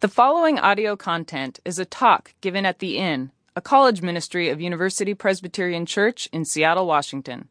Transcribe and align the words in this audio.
The 0.00 0.06
following 0.06 0.60
audio 0.60 0.94
content 0.94 1.58
is 1.64 1.80
a 1.80 1.84
talk 1.84 2.32
given 2.40 2.64
at 2.64 2.78
The 2.78 2.98
Inn, 2.98 3.32
a 3.56 3.60
college 3.60 4.00
ministry 4.00 4.48
of 4.48 4.60
University 4.60 5.12
Presbyterian 5.12 5.86
Church 5.86 6.28
in 6.32 6.44
Seattle, 6.44 6.86
Washington. 6.86 7.48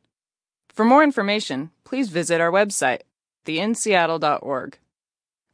For 0.70 0.86
more 0.86 1.04
information, 1.04 1.72
please 1.84 2.08
visit 2.08 2.40
our 2.40 2.50
website, 2.50 3.02
theinnseattle.org. 3.46 4.78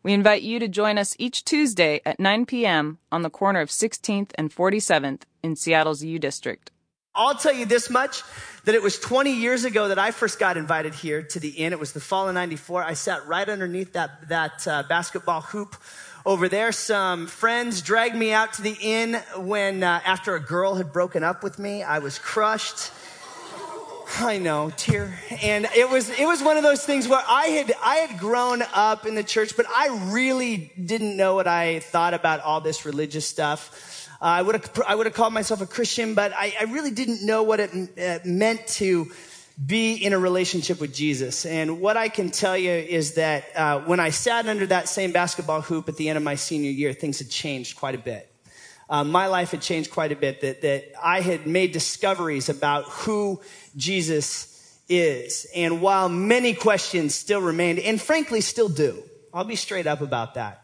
We 0.04 0.14
invite 0.14 0.44
you 0.44 0.60
to 0.60 0.68
join 0.68 1.00
us 1.00 1.16
each 1.18 1.44
Tuesday 1.44 2.00
at 2.06 2.20
9 2.20 2.46
p.m. 2.46 3.00
on 3.12 3.24
the 3.24 3.32
corner 3.32 3.62
of 3.62 3.70
16th 3.70 4.30
and 4.36 4.54
47th 4.54 5.24
in 5.42 5.56
Seattle's 5.56 6.04
U 6.04 6.20
District. 6.20 6.70
I'll 7.16 7.36
tell 7.36 7.54
you 7.54 7.66
this 7.66 7.92
much 7.92 8.24
that 8.66 8.74
it 8.74 8.82
was 8.82 9.00
20 9.00 9.32
years 9.32 9.66
ago 9.66 9.88
that 9.90 10.00
I 10.00 10.10
first 10.10 10.40
got 10.40 10.58
invited 10.58 10.96
here 10.96 11.22
to 11.22 11.40
the 11.40 11.50
inn. 11.50 11.72
It 11.72 11.80
was 11.80 11.94
the 11.94 12.00
fall 12.00 12.28
of 12.28 12.34
94. 12.34 12.84
I 12.84 12.94
sat 12.94 13.28
right 13.28 13.48
underneath 13.48 13.94
that, 13.94 14.30
that 14.30 14.68
uh, 14.68 14.84
basketball 14.90 15.42
hoop 15.42 15.76
over 16.26 16.48
there. 16.48 16.72
Some 16.72 17.28
friends 17.28 17.82
dragged 17.82 18.16
me 18.16 18.32
out 18.32 18.54
to 18.54 18.62
the 18.62 18.78
inn 18.80 19.22
when, 19.38 19.84
uh, 19.84 20.02
after 20.06 20.36
a 20.36 20.40
girl 20.40 20.76
had 20.76 20.94
broken 20.94 21.24
up 21.24 21.44
with 21.44 21.60
me, 21.60 21.84
I 21.84 22.00
was 22.00 22.18
crushed. 22.18 22.92
I 24.20 24.38
know, 24.38 24.72
tear. 24.78 25.20
And 25.42 25.68
it 25.76 25.90
was, 25.90 26.10
it 26.10 26.26
was 26.26 26.44
one 26.44 26.56
of 26.56 26.64
those 26.64 26.86
things 26.86 27.08
where 27.08 27.24
I 27.28 27.46
had, 27.48 27.74
I 27.84 27.96
had 27.96 28.20
grown 28.20 28.62
up 28.74 29.06
in 29.06 29.16
the 29.16 29.24
church, 29.24 29.58
but 29.58 29.66
I 29.68 30.10
really 30.12 30.72
didn't 30.84 31.18
know 31.18 31.36
what 31.36 31.48
I 31.48 31.80
thought 31.80 32.14
about 32.14 32.40
all 32.42 32.62
this 32.62 32.86
religious 32.86 33.28
stuff. 33.28 34.08
Uh, 34.22 34.26
I 34.26 34.42
would 34.42 34.56
have, 34.56 34.82
I 34.88 34.96
would 34.96 35.08
have 35.08 35.16
called 35.16 35.34
myself 35.34 35.62
a 35.62 35.66
Christian, 35.66 36.14
but 36.14 36.32
I, 36.34 36.54
I 36.60 36.64
really 36.66 36.92
didn't 36.92 37.26
know 37.26 37.44
what 37.44 37.60
it 37.60 37.72
uh, 37.74 38.20
meant 38.24 38.68
to 38.68 39.12
be 39.66 39.94
in 39.94 40.14
a 40.14 40.20
relationship 40.20 40.82
with 40.82 40.94
Jesus. 40.94 41.46
And 41.46 41.80
what 41.80 41.96
I 41.96 42.10
can 42.10 42.32
tell 42.32 42.58
you 42.58 42.72
is 42.72 43.14
that 43.16 43.46
uh, 43.56 43.80
when 43.82 44.00
I 44.00 44.10
sat 44.10 44.48
under 44.48 44.66
that 44.68 44.90
same 44.90 45.12
basketball 45.12 45.62
hoop 45.62 45.88
at 45.90 45.98
the 45.98 46.10
end 46.10 46.18
of 46.18 46.24
my 46.24 46.36
senior 46.36 46.72
year, 46.72 46.94
things 46.94 47.20
had 47.20 47.30
changed 47.30 47.78
quite 47.78 47.96
a 47.96 48.00
bit. 48.00 48.30
Uh, 48.90 49.04
my 49.04 49.28
life 49.28 49.52
had 49.52 49.62
changed 49.62 49.92
quite 49.92 50.12
a 50.12 50.16
bit, 50.16 50.42
that, 50.42 50.62
that 50.62 50.92
I 51.02 51.22
had 51.22 51.48
made 51.48 51.72
discoveries 51.72 52.50
about 52.50 52.86
who 52.86 53.42
Jesus 53.76 54.78
is. 54.90 55.48
And 55.56 55.82
while 55.82 56.10
many 56.10 56.54
questions 56.54 57.16
still 57.16 57.42
remained, 57.42 57.80
and 57.80 58.02
frankly 58.02 58.42
still 58.42 58.70
do, 58.70 59.04
I'll 59.34 59.46
be 59.46 59.56
straight 59.56 59.88
up 59.88 60.02
about 60.02 60.34
that 60.36 60.63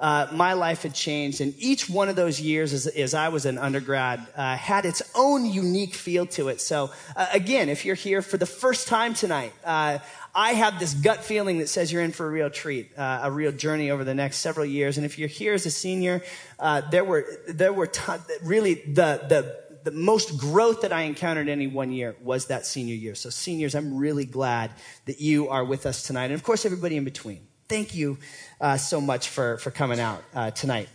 uh, 0.00 0.28
my 0.32 0.52
life 0.52 0.82
had 0.82 0.94
changed. 0.94 1.40
And 1.40 1.54
each 1.58 1.90
one 1.90 2.08
of 2.08 2.16
those 2.16 2.40
years, 2.40 2.72
as, 2.72 2.86
as 2.86 3.14
I 3.14 3.28
was 3.28 3.46
an 3.46 3.58
undergrad, 3.58 4.24
uh, 4.36 4.56
had 4.56 4.84
its 4.84 5.02
own 5.14 5.44
unique 5.44 5.94
feel 5.94 6.26
to 6.26 6.48
it. 6.48 6.60
So, 6.60 6.90
uh, 7.16 7.26
again, 7.32 7.68
if 7.68 7.84
you're 7.84 7.96
here 7.96 8.22
for 8.22 8.36
the 8.36 8.46
first 8.46 8.86
time 8.86 9.14
tonight, 9.14 9.52
uh, 9.64 9.98
I 10.34 10.52
have 10.52 10.78
this 10.78 10.94
gut 10.94 11.24
feeling 11.24 11.58
that 11.58 11.68
says 11.68 11.92
you're 11.92 12.02
in 12.02 12.12
for 12.12 12.26
a 12.26 12.30
real 12.30 12.50
treat, 12.50 12.96
uh, 12.96 13.20
a 13.24 13.30
real 13.30 13.50
journey 13.50 13.90
over 13.90 14.04
the 14.04 14.14
next 14.14 14.38
several 14.38 14.66
years. 14.66 14.98
And 14.98 15.04
if 15.04 15.18
you're 15.18 15.28
here 15.28 15.54
as 15.54 15.66
a 15.66 15.70
senior, 15.70 16.22
uh, 16.60 16.82
there 16.90 17.04
were 17.04 17.26
there 17.48 17.72
were 17.72 17.88
t- 17.88 18.12
really 18.44 18.74
the 18.74 19.24
the 19.28 19.68
the 19.82 19.90
most 19.90 20.38
growth 20.38 20.82
that 20.82 20.92
I 20.92 21.02
encountered 21.02 21.48
any 21.48 21.66
one 21.66 21.90
year 21.90 22.14
was 22.22 22.46
that 22.46 22.66
senior 22.66 22.94
year. 22.94 23.16
So, 23.16 23.30
seniors, 23.30 23.74
I'm 23.74 23.96
really 23.96 24.26
glad 24.26 24.70
that 25.06 25.20
you 25.20 25.48
are 25.48 25.64
with 25.64 25.86
us 25.86 26.04
tonight. 26.04 26.26
And 26.26 26.34
of 26.34 26.44
course, 26.44 26.64
everybody 26.64 26.96
in 26.96 27.04
between 27.04 27.47
thank 27.68 27.94
you 27.94 28.16
uh, 28.60 28.78
so 28.78 29.00
much 29.00 29.28
for, 29.28 29.58
for 29.58 29.70
coming 29.70 30.00
out 30.00 30.24
uh, 30.34 30.50
tonight. 30.50 30.88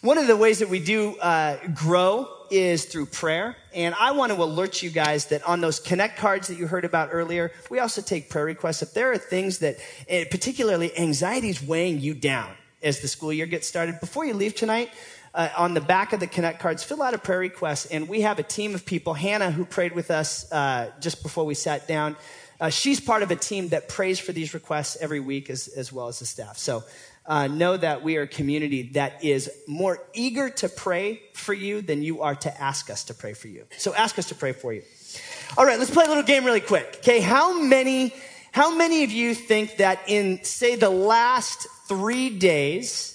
One 0.00 0.18
of 0.18 0.26
the 0.26 0.36
ways 0.36 0.58
that 0.58 0.68
we 0.68 0.80
do 0.80 1.16
uh, 1.18 1.56
grow 1.72 2.28
is 2.50 2.84
through 2.84 3.06
prayer. 3.06 3.56
And 3.74 3.94
I 3.98 4.12
want 4.12 4.32
to 4.32 4.42
alert 4.42 4.82
you 4.82 4.90
guys 4.90 5.26
that 5.26 5.42
on 5.44 5.60
those 5.60 5.78
connect 5.78 6.18
cards 6.18 6.48
that 6.48 6.58
you 6.58 6.66
heard 6.66 6.84
about 6.84 7.10
earlier, 7.12 7.52
we 7.70 7.78
also 7.78 8.02
take 8.02 8.28
prayer 8.28 8.44
requests. 8.44 8.82
If 8.82 8.92
there 8.92 9.12
are 9.12 9.18
things 9.18 9.58
that, 9.58 9.76
eh, 10.08 10.24
particularly 10.30 10.96
anxiety 10.98 11.48
is 11.48 11.62
weighing 11.62 12.00
you 12.00 12.14
down 12.14 12.52
as 12.82 13.00
the 13.00 13.08
school 13.08 13.32
year 13.32 13.46
gets 13.46 13.66
started, 13.66 14.00
before 14.00 14.24
you 14.24 14.34
leave 14.34 14.54
tonight, 14.54 14.90
uh, 15.34 15.50
on 15.56 15.74
the 15.74 15.80
back 15.80 16.12
of 16.12 16.20
the 16.20 16.26
connect 16.26 16.60
cards, 16.60 16.82
fill 16.82 17.02
out 17.02 17.14
a 17.14 17.18
prayer 17.18 17.38
request. 17.38 17.88
And 17.90 18.08
we 18.08 18.22
have 18.22 18.38
a 18.38 18.42
team 18.42 18.74
of 18.74 18.86
people, 18.86 19.14
Hannah, 19.14 19.50
who 19.50 19.64
prayed 19.64 19.92
with 19.92 20.10
us 20.10 20.50
uh, 20.50 20.90
just 21.00 21.22
before 21.22 21.44
we 21.44 21.54
sat 21.54 21.86
down. 21.86 22.16
Uh, 22.60 22.70
she's 22.70 23.00
part 23.00 23.22
of 23.22 23.30
a 23.30 23.36
team 23.36 23.68
that 23.68 23.88
prays 23.88 24.18
for 24.18 24.32
these 24.32 24.54
requests 24.54 24.96
every 25.00 25.20
week 25.20 25.50
as, 25.50 25.68
as 25.68 25.92
well 25.92 26.08
as 26.08 26.18
the 26.18 26.26
staff. 26.26 26.58
So 26.58 26.84
uh, 27.26 27.48
know 27.48 27.76
that 27.76 28.02
we 28.02 28.16
are 28.16 28.22
a 28.22 28.28
community 28.28 28.90
that 28.94 29.24
is 29.24 29.50
more 29.66 29.98
eager 30.14 30.48
to 30.48 30.68
pray 30.68 31.22
for 31.34 31.52
you 31.52 31.82
than 31.82 32.02
you 32.02 32.22
are 32.22 32.34
to 32.34 32.60
ask 32.60 32.88
us 32.88 33.04
to 33.04 33.14
pray 33.14 33.34
for 33.34 33.48
you. 33.48 33.64
So 33.78 33.94
ask 33.94 34.18
us 34.18 34.28
to 34.28 34.34
pray 34.34 34.52
for 34.52 34.72
you. 34.72 34.82
All 35.56 35.66
right, 35.66 35.78
let's 35.78 35.90
play 35.90 36.04
a 36.04 36.08
little 36.08 36.22
game 36.22 36.44
really 36.44 36.60
quick. 36.60 36.96
Okay, 36.98 37.20
how 37.20 37.60
many, 37.60 38.14
how 38.52 38.74
many 38.74 39.04
of 39.04 39.10
you 39.10 39.34
think 39.34 39.78
that 39.78 40.00
in, 40.06 40.42
say, 40.44 40.76
the 40.76 40.90
last 40.90 41.66
three 41.88 42.30
days, 42.30 43.12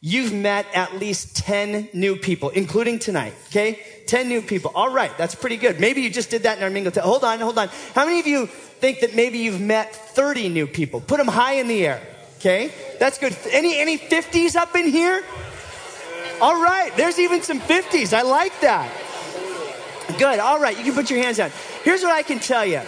you've 0.00 0.32
met 0.32 0.66
at 0.74 0.98
least 0.98 1.36
10 1.36 1.90
new 1.92 2.16
people, 2.16 2.50
including 2.50 2.98
tonight, 2.98 3.34
okay? 3.48 3.80
10 4.06 4.28
new 4.28 4.42
people. 4.42 4.72
All 4.74 4.90
right, 4.90 5.16
that's 5.16 5.34
pretty 5.34 5.56
good. 5.56 5.80
Maybe 5.80 6.02
you 6.02 6.10
just 6.10 6.30
did 6.30 6.44
that 6.44 6.58
in 6.58 6.64
our 6.64 6.70
mingle. 6.70 6.92
Hold 7.02 7.24
on, 7.24 7.40
hold 7.40 7.58
on. 7.58 7.68
How 7.94 8.04
many 8.04 8.20
of 8.20 8.26
you 8.26 8.46
think 8.46 9.00
that 9.00 9.14
maybe 9.14 9.38
you've 9.38 9.60
met 9.60 9.94
30 9.94 10.48
new 10.48 10.66
people? 10.66 11.00
Put 11.00 11.18
them 11.18 11.28
high 11.28 11.54
in 11.54 11.68
the 11.68 11.86
air, 11.86 12.02
okay? 12.38 12.72
That's 12.98 13.18
good. 13.18 13.36
Any, 13.50 13.78
any 13.78 13.98
50s 13.98 14.56
up 14.56 14.74
in 14.76 14.88
here? 14.88 15.22
All 16.40 16.60
right, 16.62 16.94
there's 16.96 17.18
even 17.18 17.42
some 17.42 17.60
50s. 17.60 18.12
I 18.12 18.22
like 18.22 18.60
that. 18.60 18.90
Good. 20.18 20.38
All 20.38 20.60
right, 20.60 20.76
you 20.76 20.84
can 20.84 20.94
put 20.94 21.10
your 21.10 21.22
hands 21.22 21.38
down. 21.38 21.50
Here's 21.82 22.02
what 22.02 22.12
I 22.12 22.22
can 22.22 22.38
tell 22.38 22.64
you 22.64 22.82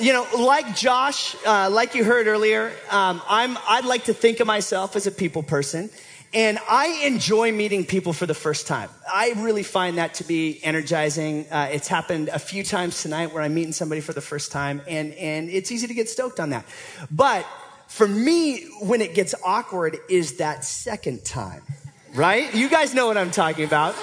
you 0.00 0.12
know, 0.12 0.26
like 0.38 0.76
Josh, 0.76 1.34
uh, 1.44 1.68
like 1.70 1.94
you 1.94 2.04
heard 2.04 2.26
earlier, 2.26 2.72
um, 2.90 3.20
I'm, 3.28 3.58
I'd 3.66 3.84
like 3.84 4.04
to 4.04 4.14
think 4.14 4.40
of 4.40 4.46
myself 4.46 4.96
as 4.96 5.06
a 5.06 5.10
people 5.10 5.42
person. 5.42 5.90
And 6.34 6.58
I 6.68 7.02
enjoy 7.06 7.52
meeting 7.52 7.86
people 7.86 8.12
for 8.12 8.26
the 8.26 8.34
first 8.34 8.66
time. 8.66 8.90
I 9.10 9.32
really 9.38 9.62
find 9.62 9.96
that 9.96 10.14
to 10.14 10.24
be 10.24 10.60
energizing. 10.62 11.46
Uh, 11.50 11.70
it's 11.72 11.88
happened 11.88 12.28
a 12.28 12.38
few 12.38 12.62
times 12.62 13.02
tonight 13.02 13.32
where 13.32 13.42
I'm 13.42 13.54
meeting 13.54 13.72
somebody 13.72 14.02
for 14.02 14.12
the 14.12 14.20
first 14.20 14.52
time, 14.52 14.82
and, 14.86 15.14
and 15.14 15.48
it's 15.48 15.72
easy 15.72 15.86
to 15.86 15.94
get 15.94 16.08
stoked 16.08 16.38
on 16.38 16.50
that. 16.50 16.66
But 17.10 17.46
for 17.86 18.06
me, 18.06 18.64
when 18.82 19.00
it 19.00 19.14
gets 19.14 19.34
awkward, 19.42 19.96
is 20.10 20.36
that 20.36 20.64
second 20.64 21.24
time, 21.24 21.62
right? 22.12 22.54
You 22.54 22.68
guys 22.68 22.92
know 22.92 23.06
what 23.06 23.16
I'm 23.16 23.30
talking 23.30 23.64
about. 23.64 23.94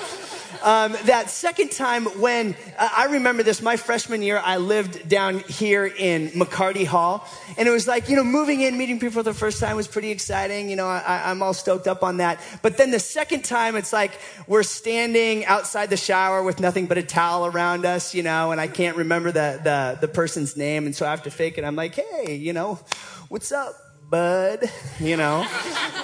Um, 0.64 0.96
that 1.06 1.30
second 1.30 1.72
time 1.72 2.06
when 2.20 2.56
uh, 2.78 2.90
I 2.96 3.06
remember 3.06 3.44
this, 3.44 3.62
my 3.62 3.78
freshman 3.78 4.22
year, 4.22 4.42
I 4.44 4.58
lived 4.58 5.08
down 5.08 5.40
here 5.40 5.86
in 5.86 6.30
McCarty 6.30 6.86
Hall, 6.86 7.28
and 7.58 7.68
it 7.68 7.72
was 7.72 7.88
like 7.88 8.10
you 8.10 8.16
know 8.16 8.24
moving 8.24 8.62
in, 8.62 8.78
meeting 8.78 9.00
people 9.00 9.22
for 9.22 9.24
the 9.24 9.34
first 9.34 9.60
time 9.60 9.76
was 9.76 9.88
pretty 9.88 10.12
exciting. 10.12 10.70
You 10.70 10.76
know, 10.76 10.88
I, 10.88 11.30
I'm 11.30 11.42
all 11.44 11.54
stoked 11.54 11.88
up 11.88 12.04
on 12.04 12.18
that. 12.18 12.40
But 12.62 12.78
then 12.78 12.92
the 12.92 13.00
second 13.00 13.44
time, 13.44 13.76
it's 13.76 13.94
like 13.94 14.12
we're 14.48 14.64
standing 14.64 15.46
outside 15.46 15.90
the 15.90 15.98
shower 15.98 16.44
with 16.44 16.60
nothing 16.60 16.86
but 16.86 16.98
a 16.98 17.04
towel 17.04 17.46
around 17.46 17.86
us, 17.86 18.14
you 18.14 18.24
know, 18.24 18.52
and 18.52 18.60
I 18.60 18.68
can't 18.68 18.98
remember 18.98 19.32
the 19.32 19.60
the, 19.64 19.98
the 20.02 20.08
person's 20.08 20.58
name, 20.58 20.86
and 20.86 20.96
so 20.96 21.06
I 21.06 21.12
have 21.12 21.24
to 21.24 21.32
fake 21.32 21.58
it. 21.58 21.64
I'm 21.64 21.76
like, 21.76 21.96
hey, 21.96 22.36
you 22.36 22.54
know, 22.54 22.80
what's 23.30 23.52
up? 23.52 23.85
Bud, 24.10 24.70
you 25.00 25.18
know? 25.18 25.48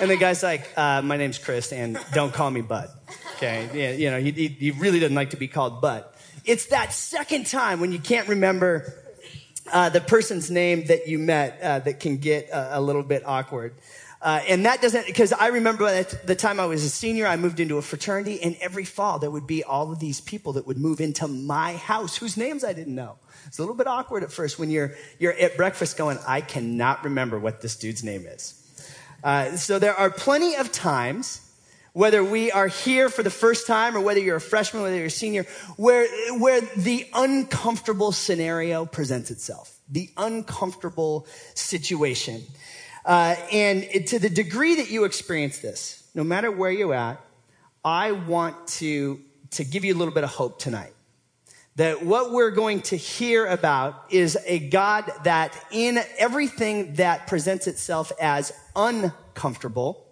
And 0.02 0.10
the 0.10 0.18
guy's 0.18 0.44
like, 0.44 0.68
uh, 0.78 1.02
my 1.02 1.18
name's 1.18 1.38
Chris, 1.38 1.72
and 1.72 1.98
don't 2.14 2.34
call 2.34 2.50
me 2.50 2.62
Bud. 2.62 2.90
Okay, 3.36 3.70
yeah, 3.74 3.92
you 3.92 4.12
know, 4.12 4.20
he, 4.20 4.32
he 4.32 4.72
really 4.72 5.00
doesn't 5.00 5.16
like 5.16 5.32
to 5.32 5.38
be 5.38 5.48
called 5.48 5.82
Bud. 5.82 6.06
It's 6.46 6.68
that 6.68 6.94
second 6.94 7.46
time 7.48 7.80
when 7.80 7.92
you 7.92 8.00
can't 8.00 8.28
remember 8.28 8.94
uh, 9.72 9.90
the 9.90 10.02
person's 10.02 10.50
name 10.50 10.86
that 10.86 11.08
you 11.08 11.20
met 11.20 11.60
uh, 11.62 11.80
that 11.80 12.00
can 12.00 12.18
get 12.18 12.50
a, 12.52 12.82
little 12.82 13.04
bit 13.04 13.24
awkward. 13.26 13.76
Uh, 14.22 14.40
and 14.48 14.66
that 14.68 14.82
doesn't, 14.82 15.08
because 15.08 15.34
I 15.34 15.48
remember 15.48 15.88
at 15.88 16.28
the 16.28 16.36
time 16.36 16.60
I 16.60 16.66
was 16.68 16.84
a 16.84 16.90
senior, 16.90 17.26
I 17.26 17.38
moved 17.38 17.60
into 17.60 17.78
a 17.78 17.82
fraternity, 17.82 18.40
and 18.42 18.56
every 18.62 18.86
fall 18.86 19.18
there 19.18 19.32
would 19.32 19.48
be 19.48 19.64
all 19.64 19.92
of 19.92 20.00
these 20.00 20.22
people 20.22 20.54
that 20.54 20.68
would 20.68 20.78
move 20.78 21.02
into 21.02 21.28
my 21.28 21.76
house 21.76 22.18
whose 22.18 22.38
names 22.38 22.64
I 22.64 22.74
didn't 22.74 22.94
know. 22.94 23.18
It's 23.48 23.58
a 23.58 23.62
little 23.64 23.76
bit 23.76 23.88
awkward 23.88 24.22
at 24.24 24.32
first 24.32 24.60
when 24.60 24.70
you're, 24.70 24.94
you're 25.18 25.34
at 25.34 25.58
breakfast 25.58 25.98
going, 25.98 26.20
I 26.28 26.42
cannot 26.42 27.04
remember 27.04 27.40
what 27.40 27.62
this 27.62 27.76
dude's 27.76 28.04
name 28.04 28.28
is. 28.28 28.58
Uh, 29.24 29.56
so 29.58 29.80
there 29.80 29.96
are 29.96 30.12
plenty 30.12 30.56
of 30.56 30.72
times, 30.72 31.42
whether 31.94 32.24
we 32.24 32.52
are 32.52 32.68
here 32.68 33.10
for 33.10 33.24
the 33.24 33.32
first 33.32 33.66
time 33.66 33.98
or 33.98 34.02
whether 34.02 34.20
you're 34.20 34.38
a 34.38 34.42
freshman, 34.42 34.84
whether 34.84 34.96
you're 34.96 35.06
a 35.08 35.10
senior, 35.10 35.46
where, 35.78 36.08
where 36.38 36.62
the 36.78 37.08
uncomfortable 37.16 38.12
scenario 38.12 38.86
presents 38.86 39.32
itself. 39.32 39.80
The 39.90 40.10
uncomfortable 40.16 41.28
situation. 41.54 42.44
Uh, 43.06 43.36
and 43.52 43.84
to 44.08 44.20
the 44.20 44.30
degree 44.30 44.76
that 44.76 44.90
you 44.90 45.06
experience 45.06 45.60
this, 45.60 46.08
no 46.14 46.24
matter 46.24 46.52
where 46.52 46.72
you're 46.72 46.94
at, 46.94 47.20
I 47.84 48.12
want 48.12 48.68
to, 48.68 49.20
to 49.52 49.64
give 49.64 49.84
you 49.84 49.94
a 49.94 49.98
little 49.98 50.14
bit 50.14 50.24
of 50.24 50.30
hope 50.30 50.60
tonight 50.60 50.94
that 51.78 52.04
what 52.04 52.32
we're 52.32 52.52
going 52.52 52.82
to 52.82 52.98
hear 52.98 53.46
about 53.46 54.06
is 54.10 54.38
a 54.46 54.60
God 54.60 55.10
that 55.24 55.58
in 55.72 56.00
everything 56.18 56.96
that 56.96 57.28
presents 57.28 57.66
itself 57.66 58.12
as 58.20 58.52
uncomfortable, 58.76 60.06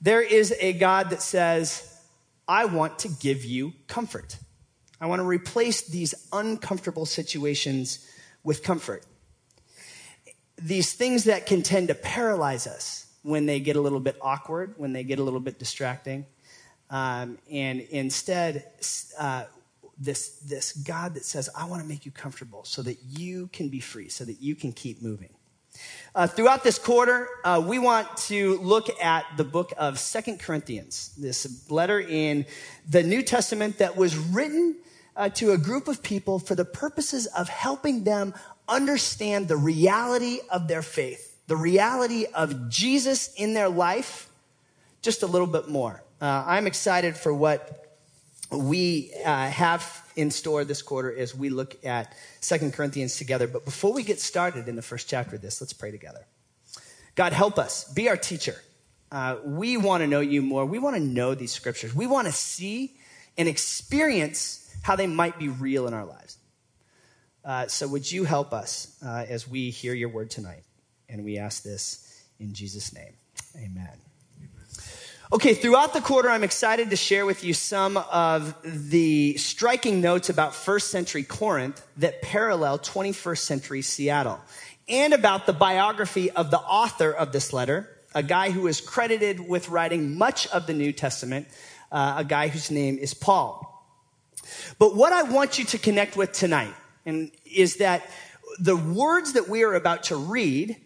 there 0.00 0.22
is 0.22 0.54
a 0.60 0.72
God 0.74 1.10
that 1.10 1.20
says, 1.20 1.90
I 2.46 2.66
want 2.66 3.00
to 3.00 3.08
give 3.08 3.44
you 3.44 3.72
comfort. 3.88 4.36
I 5.00 5.06
want 5.06 5.20
to 5.20 5.26
replace 5.26 5.82
these 5.82 6.14
uncomfortable 6.32 7.06
situations 7.06 8.08
with 8.44 8.62
comfort. 8.62 9.04
These 10.56 10.92
things 10.94 11.24
that 11.24 11.46
can 11.46 11.62
tend 11.62 11.88
to 11.88 11.94
paralyze 11.94 12.66
us, 12.66 13.04
when 13.24 13.46
they 13.46 13.58
get 13.58 13.74
a 13.74 13.80
little 13.80 14.00
bit 14.00 14.16
awkward, 14.20 14.74
when 14.76 14.92
they 14.92 15.02
get 15.02 15.18
a 15.18 15.22
little 15.22 15.40
bit 15.40 15.58
distracting. 15.58 16.26
Um, 16.90 17.38
and 17.50 17.80
instead, 17.80 18.66
uh, 19.18 19.44
this, 19.98 20.40
this 20.40 20.72
God 20.72 21.14
that 21.14 21.24
says, 21.24 21.48
I 21.56 21.64
want 21.64 21.82
to 21.82 21.88
make 21.88 22.04
you 22.04 22.12
comfortable 22.12 22.64
so 22.64 22.82
that 22.82 22.98
you 23.02 23.48
can 23.48 23.70
be 23.70 23.80
free, 23.80 24.10
so 24.10 24.24
that 24.24 24.42
you 24.42 24.54
can 24.54 24.72
keep 24.72 25.02
moving. 25.02 25.30
Uh, 26.14 26.26
throughout 26.26 26.62
this 26.62 26.78
quarter, 26.78 27.28
uh, 27.44 27.64
we 27.66 27.78
want 27.78 28.14
to 28.16 28.58
look 28.58 28.88
at 29.02 29.24
the 29.38 29.42
book 29.42 29.72
of 29.78 29.98
Second 29.98 30.38
Corinthians, 30.38 31.14
this 31.16 31.68
letter 31.70 31.98
in 31.98 32.44
the 32.88 33.02
New 33.02 33.22
Testament 33.22 33.78
that 33.78 33.96
was 33.96 34.16
written 34.16 34.76
uh, 35.16 35.28
to 35.30 35.52
a 35.52 35.58
group 35.58 35.88
of 35.88 36.02
people 36.02 36.38
for 36.38 36.54
the 36.54 36.64
purposes 36.64 37.26
of 37.26 37.48
helping 37.48 38.04
them 38.04 38.34
understand 38.68 39.48
the 39.48 39.56
reality 39.56 40.40
of 40.50 40.68
their 40.68 40.82
faith, 40.82 41.36
the 41.46 41.56
reality 41.56 42.26
of 42.34 42.68
Jesus 42.68 43.32
in 43.34 43.54
their 43.54 43.68
life, 43.68 44.28
just 45.02 45.22
a 45.22 45.26
little 45.26 45.46
bit 45.46 45.68
more. 45.68 46.02
Uh, 46.20 46.44
I'm 46.46 46.66
excited 46.66 47.16
for 47.16 47.32
what 47.34 47.98
we 48.50 49.12
uh, 49.24 49.48
have 49.48 50.02
in 50.16 50.30
store 50.30 50.64
this 50.64 50.82
quarter 50.82 51.14
as 51.16 51.34
we 51.34 51.50
look 51.50 51.84
at 51.84 52.14
Second 52.40 52.72
Corinthians 52.72 53.16
together. 53.16 53.46
But 53.46 53.64
before 53.64 53.92
we 53.92 54.02
get 54.02 54.20
started 54.20 54.68
in 54.68 54.76
the 54.76 54.82
first 54.82 55.08
chapter 55.08 55.36
of 55.36 55.42
this, 55.42 55.60
let's 55.60 55.72
pray 55.72 55.90
together. 55.90 56.24
God, 57.14 57.32
help 57.32 57.58
us. 57.58 57.92
Be 57.92 58.08
our 58.08 58.16
teacher. 58.16 58.56
Uh, 59.12 59.36
we 59.44 59.76
want 59.76 60.02
to 60.02 60.06
know 60.06 60.20
you 60.20 60.42
more. 60.42 60.64
We 60.64 60.78
want 60.78 60.96
to 60.96 61.02
know 61.02 61.34
these 61.34 61.52
scriptures. 61.52 61.94
We 61.94 62.06
want 62.06 62.26
to 62.26 62.32
see 62.32 62.96
and 63.36 63.48
experience 63.48 64.63
how 64.84 64.96
they 64.96 65.06
might 65.06 65.38
be 65.38 65.48
real 65.48 65.86
in 65.88 65.94
our 65.94 66.04
lives. 66.04 66.36
Uh, 67.42 67.66
so, 67.66 67.88
would 67.88 68.10
you 68.10 68.24
help 68.24 68.52
us 68.52 68.98
uh, 69.04 69.24
as 69.26 69.48
we 69.48 69.70
hear 69.70 69.94
your 69.94 70.10
word 70.10 70.30
tonight? 70.30 70.62
And 71.08 71.24
we 71.24 71.38
ask 71.38 71.62
this 71.62 72.22
in 72.38 72.52
Jesus' 72.52 72.94
name. 72.94 73.14
Amen. 73.56 73.88
Okay, 75.32 75.54
throughout 75.54 75.94
the 75.94 76.02
quarter, 76.02 76.28
I'm 76.28 76.44
excited 76.44 76.90
to 76.90 76.96
share 76.96 77.24
with 77.24 77.44
you 77.44 77.54
some 77.54 77.96
of 77.96 78.54
the 78.62 79.38
striking 79.38 80.02
notes 80.02 80.28
about 80.28 80.54
first 80.54 80.90
century 80.90 81.22
Corinth 81.22 81.84
that 81.96 82.20
parallel 82.20 82.78
21st 82.78 83.38
century 83.38 83.82
Seattle, 83.82 84.38
and 84.86 85.14
about 85.14 85.46
the 85.46 85.54
biography 85.54 86.30
of 86.30 86.50
the 86.50 86.60
author 86.60 87.10
of 87.10 87.32
this 87.32 87.54
letter, 87.54 87.88
a 88.14 88.22
guy 88.22 88.50
who 88.50 88.66
is 88.66 88.82
credited 88.82 89.40
with 89.40 89.70
writing 89.70 90.16
much 90.18 90.46
of 90.48 90.66
the 90.66 90.74
New 90.74 90.92
Testament, 90.92 91.48
uh, 91.90 92.16
a 92.18 92.24
guy 92.24 92.48
whose 92.48 92.70
name 92.70 92.98
is 92.98 93.14
Paul. 93.14 93.73
But 94.78 94.94
what 94.94 95.12
I 95.12 95.22
want 95.22 95.58
you 95.58 95.64
to 95.66 95.78
connect 95.78 96.16
with 96.16 96.32
tonight 96.32 96.74
and 97.06 97.30
is 97.44 97.76
that 97.76 98.08
the 98.58 98.76
words 98.76 99.32
that 99.34 99.48
we 99.48 99.62
are 99.62 99.74
about 99.74 100.04
to 100.04 100.16
read 100.16 100.76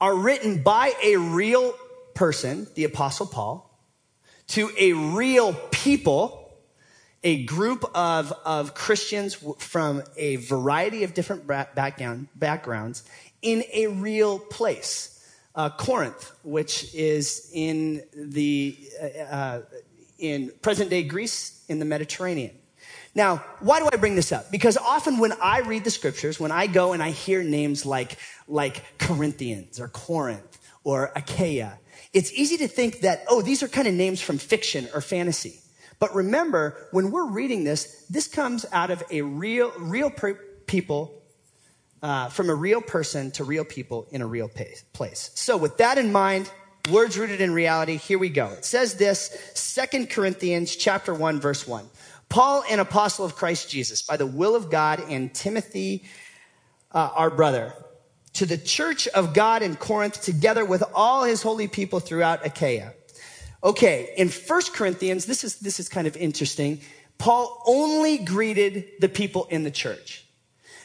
are 0.00 0.14
written 0.14 0.62
by 0.62 0.92
a 1.02 1.16
real 1.16 1.74
person, 2.14 2.66
the 2.74 2.84
apostle 2.84 3.26
Paul, 3.26 3.64
to 4.48 4.70
a 4.78 4.92
real 4.92 5.52
people, 5.70 6.52
a 7.22 7.44
group 7.44 7.84
of, 7.94 8.32
of 8.44 8.74
Christians 8.74 9.36
from 9.58 10.02
a 10.16 10.36
variety 10.36 11.04
of 11.04 11.14
different 11.14 11.46
background, 11.46 12.28
backgrounds 12.34 13.04
in 13.42 13.64
a 13.72 13.86
real 13.88 14.38
place. 14.38 15.14
Uh, 15.54 15.70
Corinth, 15.70 16.32
which 16.44 16.94
is 16.94 17.50
in 17.52 18.02
the 18.14 18.78
uh, 19.02 19.22
uh 19.22 19.62
in 20.18 20.52
present 20.62 20.90
day 20.90 21.02
Greece 21.02 21.64
in 21.68 21.78
the 21.80 21.84
Mediterranean. 21.84 22.52
Now, 23.18 23.38
why 23.58 23.80
do 23.80 23.88
I 23.92 23.96
bring 23.96 24.14
this 24.14 24.30
up? 24.30 24.48
Because 24.52 24.76
often 24.76 25.18
when 25.18 25.32
I 25.42 25.58
read 25.62 25.82
the 25.82 25.90
scriptures, 25.90 26.38
when 26.38 26.52
I 26.52 26.68
go 26.68 26.92
and 26.92 27.02
I 27.02 27.10
hear 27.10 27.42
names 27.42 27.84
like, 27.84 28.16
like 28.46 28.96
Corinthians 28.96 29.80
or 29.80 29.88
Corinth 29.88 30.56
or 30.84 31.10
Achaia, 31.16 31.80
it's 32.12 32.32
easy 32.32 32.58
to 32.58 32.68
think 32.68 33.00
that, 33.00 33.24
oh, 33.26 33.42
these 33.42 33.64
are 33.64 33.66
kind 33.66 33.88
of 33.88 33.94
names 33.94 34.20
from 34.20 34.38
fiction 34.38 34.86
or 34.94 35.00
fantasy. 35.00 35.58
But 35.98 36.14
remember, 36.14 36.86
when 36.92 37.10
we're 37.10 37.28
reading 37.28 37.64
this, 37.64 38.06
this 38.08 38.28
comes 38.28 38.64
out 38.70 38.92
of 38.92 39.02
a 39.10 39.22
real, 39.22 39.72
real 39.80 40.10
per- 40.10 40.38
people, 40.68 41.20
uh, 42.00 42.28
from 42.28 42.50
a 42.50 42.54
real 42.54 42.80
person 42.80 43.32
to 43.32 43.42
real 43.42 43.64
people 43.64 44.06
in 44.12 44.22
a 44.22 44.26
real 44.28 44.48
place. 44.92 45.32
So 45.34 45.56
with 45.56 45.78
that 45.78 45.98
in 45.98 46.12
mind, 46.12 46.48
words 46.88 47.18
rooted 47.18 47.40
in 47.40 47.52
reality, 47.52 47.96
here 47.96 48.20
we 48.20 48.28
go. 48.28 48.46
It 48.50 48.64
says 48.64 48.94
this, 48.94 49.36
Second 49.54 50.08
Corinthians 50.08 50.76
chapter 50.76 51.12
1, 51.12 51.40
verse 51.40 51.66
1. 51.66 51.84
Paul, 52.28 52.64
an 52.70 52.78
apostle 52.78 53.24
of 53.24 53.36
Christ 53.36 53.70
Jesus, 53.70 54.02
by 54.02 54.16
the 54.16 54.26
will 54.26 54.54
of 54.54 54.70
God, 54.70 55.00
and 55.08 55.32
Timothy, 55.34 56.04
uh, 56.92 57.10
our 57.14 57.30
brother, 57.30 57.72
to 58.34 58.46
the 58.46 58.58
church 58.58 59.08
of 59.08 59.34
God 59.34 59.62
in 59.62 59.76
Corinth, 59.76 60.20
together 60.20 60.64
with 60.64 60.82
all 60.94 61.24
his 61.24 61.42
holy 61.42 61.68
people 61.68 62.00
throughout 62.00 62.44
Achaia. 62.44 62.92
Okay, 63.64 64.10
in 64.16 64.28
First 64.28 64.74
Corinthians, 64.74 65.24
this 65.24 65.42
is, 65.42 65.58
this 65.58 65.80
is 65.80 65.88
kind 65.88 66.06
of 66.06 66.16
interesting. 66.16 66.80
Paul 67.16 67.62
only 67.66 68.18
greeted 68.18 68.86
the 69.00 69.08
people 69.08 69.46
in 69.46 69.64
the 69.64 69.70
church. 69.70 70.24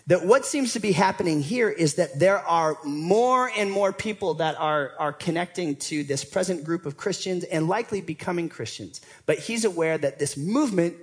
That 0.08 0.26
what 0.26 0.46
seems 0.46 0.74
to 0.74 0.80
be 0.80 0.92
happening 0.92 1.42
here 1.42 1.70
is 1.70 1.96
that 1.96 2.20
there 2.20 2.40
are 2.40 2.78
more 2.84 3.50
and 3.56 3.72
more 3.72 3.94
people 3.94 4.34
that 4.36 4.60
are, 4.60 4.94
are 5.00 5.14
connecting 5.14 5.78
to 5.78 6.04
this 6.04 6.26
present 6.26 6.66
group 6.66 6.86
of 6.86 6.98
Christians 6.98 7.46
and 7.46 7.70
likely 7.70 8.02
becoming 8.02 8.50
Christians. 8.50 9.00
But 9.26 9.40
he's 9.40 9.64
aware 9.64 9.98
that 9.98 10.20
this 10.20 10.36
movement 10.36 10.96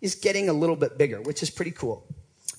is 0.00 0.14
getting 0.14 0.48
a 0.48 0.52
little 0.52 0.76
bit 0.76 0.98
bigger, 0.98 1.20
which 1.20 1.42
is 1.42 1.50
pretty 1.50 1.70
cool. 1.70 2.06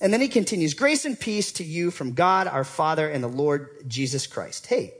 And 0.00 0.12
then 0.12 0.20
he 0.20 0.28
continues, 0.28 0.74
grace 0.74 1.04
and 1.04 1.18
peace 1.18 1.52
to 1.52 1.64
you 1.64 1.90
from 1.90 2.14
God, 2.14 2.46
our 2.48 2.64
Father, 2.64 3.08
and 3.08 3.22
the 3.22 3.28
Lord 3.28 3.68
Jesus 3.86 4.26
Christ. 4.26 4.66
Hey, 4.66 4.94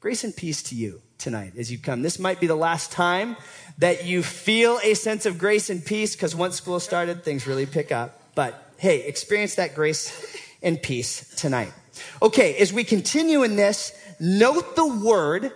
grace 0.00 0.24
and 0.24 0.34
peace 0.34 0.62
to 0.64 0.74
you 0.74 1.02
tonight 1.18 1.52
as 1.56 1.70
you 1.70 1.78
come. 1.78 2.02
This 2.02 2.18
might 2.18 2.40
be 2.40 2.48
the 2.48 2.56
last 2.56 2.90
time 2.90 3.36
that 3.78 4.04
you 4.04 4.22
feel 4.22 4.80
a 4.82 4.94
sense 4.94 5.24
of 5.24 5.38
grace 5.38 5.70
and 5.70 5.84
peace 5.84 6.16
because 6.16 6.34
once 6.34 6.56
school 6.56 6.80
started, 6.80 7.22
things 7.22 7.46
really 7.46 7.66
pick 7.66 7.92
up. 7.92 8.34
But 8.34 8.72
hey, 8.78 9.02
experience 9.02 9.54
that 9.54 9.74
grace 9.74 10.36
and 10.62 10.82
peace 10.82 11.32
tonight. 11.36 11.72
Okay, 12.20 12.56
as 12.56 12.72
we 12.72 12.82
continue 12.82 13.42
in 13.42 13.56
this, 13.56 13.92
note 14.18 14.74
the 14.74 14.86
word 14.86 15.52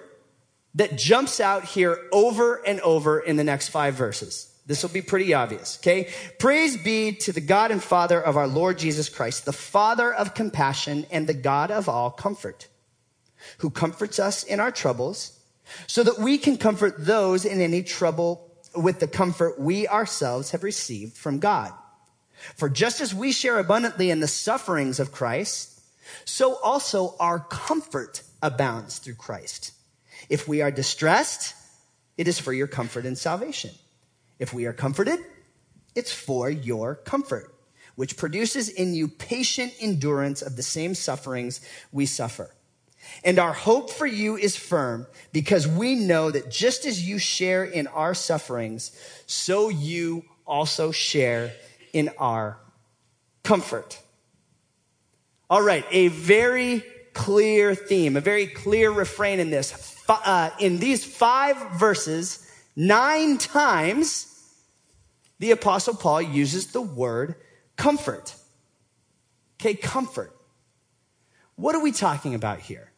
that 0.77 0.97
jumps 0.97 1.41
out 1.41 1.65
here 1.65 1.99
over 2.13 2.57
and 2.67 2.81
over 2.81 3.19
in 3.19 3.37
the 3.37 3.45
next 3.45 3.71
five 3.71 3.95
verses. 3.95 4.54
This 4.67 4.83
will 4.83 4.91
be 4.91 5.03
pretty 5.03 5.35
obvious, 5.35 5.79
okay? 5.81 6.09
Praise 6.39 6.77
be 6.77 7.13
to 7.13 7.33
the 7.33 7.41
God 7.43 7.71
and 7.71 7.83
Father 7.83 8.21
of 8.21 8.37
our 8.37 8.47
Lord 8.47 8.79
Jesus 8.79 9.11
Christ, 9.11 9.45
the 9.45 9.53
Father 9.53 10.13
of 10.13 10.35
compassion 10.35 11.05
and 11.11 11.27
the 11.27 11.35
God 11.35 11.71
of 11.71 11.89
all 11.89 12.11
comfort, 12.11 12.69
who 13.59 13.69
comforts 13.69 14.19
us 14.19 14.43
in 14.43 14.61
our 14.61 14.71
troubles, 14.71 15.39
so 15.87 16.03
that 16.03 16.19
we 16.19 16.39
can 16.39 16.57
comfort 16.57 16.95
those 16.99 17.45
in 17.45 17.61
any 17.61 17.83
trouble 17.83 18.51
with 18.75 19.01
the 19.01 19.07
comfort 19.07 19.61
we 19.61 19.87
ourselves 19.87 20.53
have 20.53 20.63
received 20.63 21.17
from 21.17 21.39
God. 21.39 21.73
For 22.57 22.69
just 22.69 23.01
as 23.01 23.15
we 23.15 23.33
share 23.33 23.59
abundantly 23.59 24.11
in 24.11 24.21
the 24.21 24.29
sufferings 24.29 24.99
of 24.99 25.13
Christ, 25.13 25.81
so 26.25 26.57
also 26.57 27.17
our 27.21 27.39
comfort 27.39 28.23
abounds 28.43 28.99
through 28.99 29.15
Christ. 29.15 29.73
If 30.29 30.49
we 30.49 30.63
are 30.63 30.71
distressed, 30.71 31.55
it 32.17 32.29
is 32.29 32.39
for 32.39 32.53
your 32.53 32.67
comfort 32.67 33.05
and 33.07 33.17
salvation. 33.17 33.71
If 34.39 34.53
we 34.53 34.67
are 34.67 34.73
comforted, 34.73 35.21
it's 35.95 36.13
for 36.13 36.51
your 36.51 36.97
comfort, 36.97 37.55
which 37.95 38.17
produces 38.17 38.69
in 38.69 38.95
you 38.95 39.09
patient 39.09 39.73
endurance 39.81 40.43
of 40.43 40.57
the 40.57 40.63
same 40.63 40.95
sufferings 40.95 41.61
we 41.93 42.07
suffer. 42.07 42.51
And 43.23 43.39
our 43.39 43.53
hope 43.53 43.91
for 43.91 44.07
you 44.07 44.37
is 44.37 44.57
firm 44.57 45.07
because 45.33 45.69
we 45.69 45.95
know 45.95 46.31
that 46.31 46.51
just 46.51 46.85
as 46.87 47.07
you 47.07 47.19
share 47.19 47.65
in 47.65 47.87
our 47.89 48.15
sufferings, 48.15 48.93
so 49.27 49.69
you 49.69 50.25
also 50.47 50.91
share 50.91 51.53
in 51.93 52.11
our 52.19 52.59
comfort. 53.43 54.01
All 55.49 55.63
right, 55.63 55.85
a 55.91 56.09
very 56.09 56.83
clear 57.13 57.75
theme, 57.75 58.17
a 58.17 58.21
very 58.21 58.47
clear 58.47 58.91
refrain 58.91 59.39
in 59.39 59.51
this. 59.51 59.95
Uh, 60.09 60.51
in 60.59 60.79
these 60.79 61.05
five 61.05 61.57
verses, 61.73 62.44
Nine 62.77 63.39
times, 63.39 64.27
the 65.39 65.53
Apostle 65.53 65.95
Paul 65.95 66.23
uses 66.23 66.69
the 66.69 66.83
word 66.83 67.37
comfort. 67.77 68.35
Okay, 69.61 69.75
comfort. 69.75 70.35
What 71.57 71.75
are 71.75 71.83
we 71.83 71.93
talking 71.93 72.35
about 72.35 72.61
here? 72.61 72.91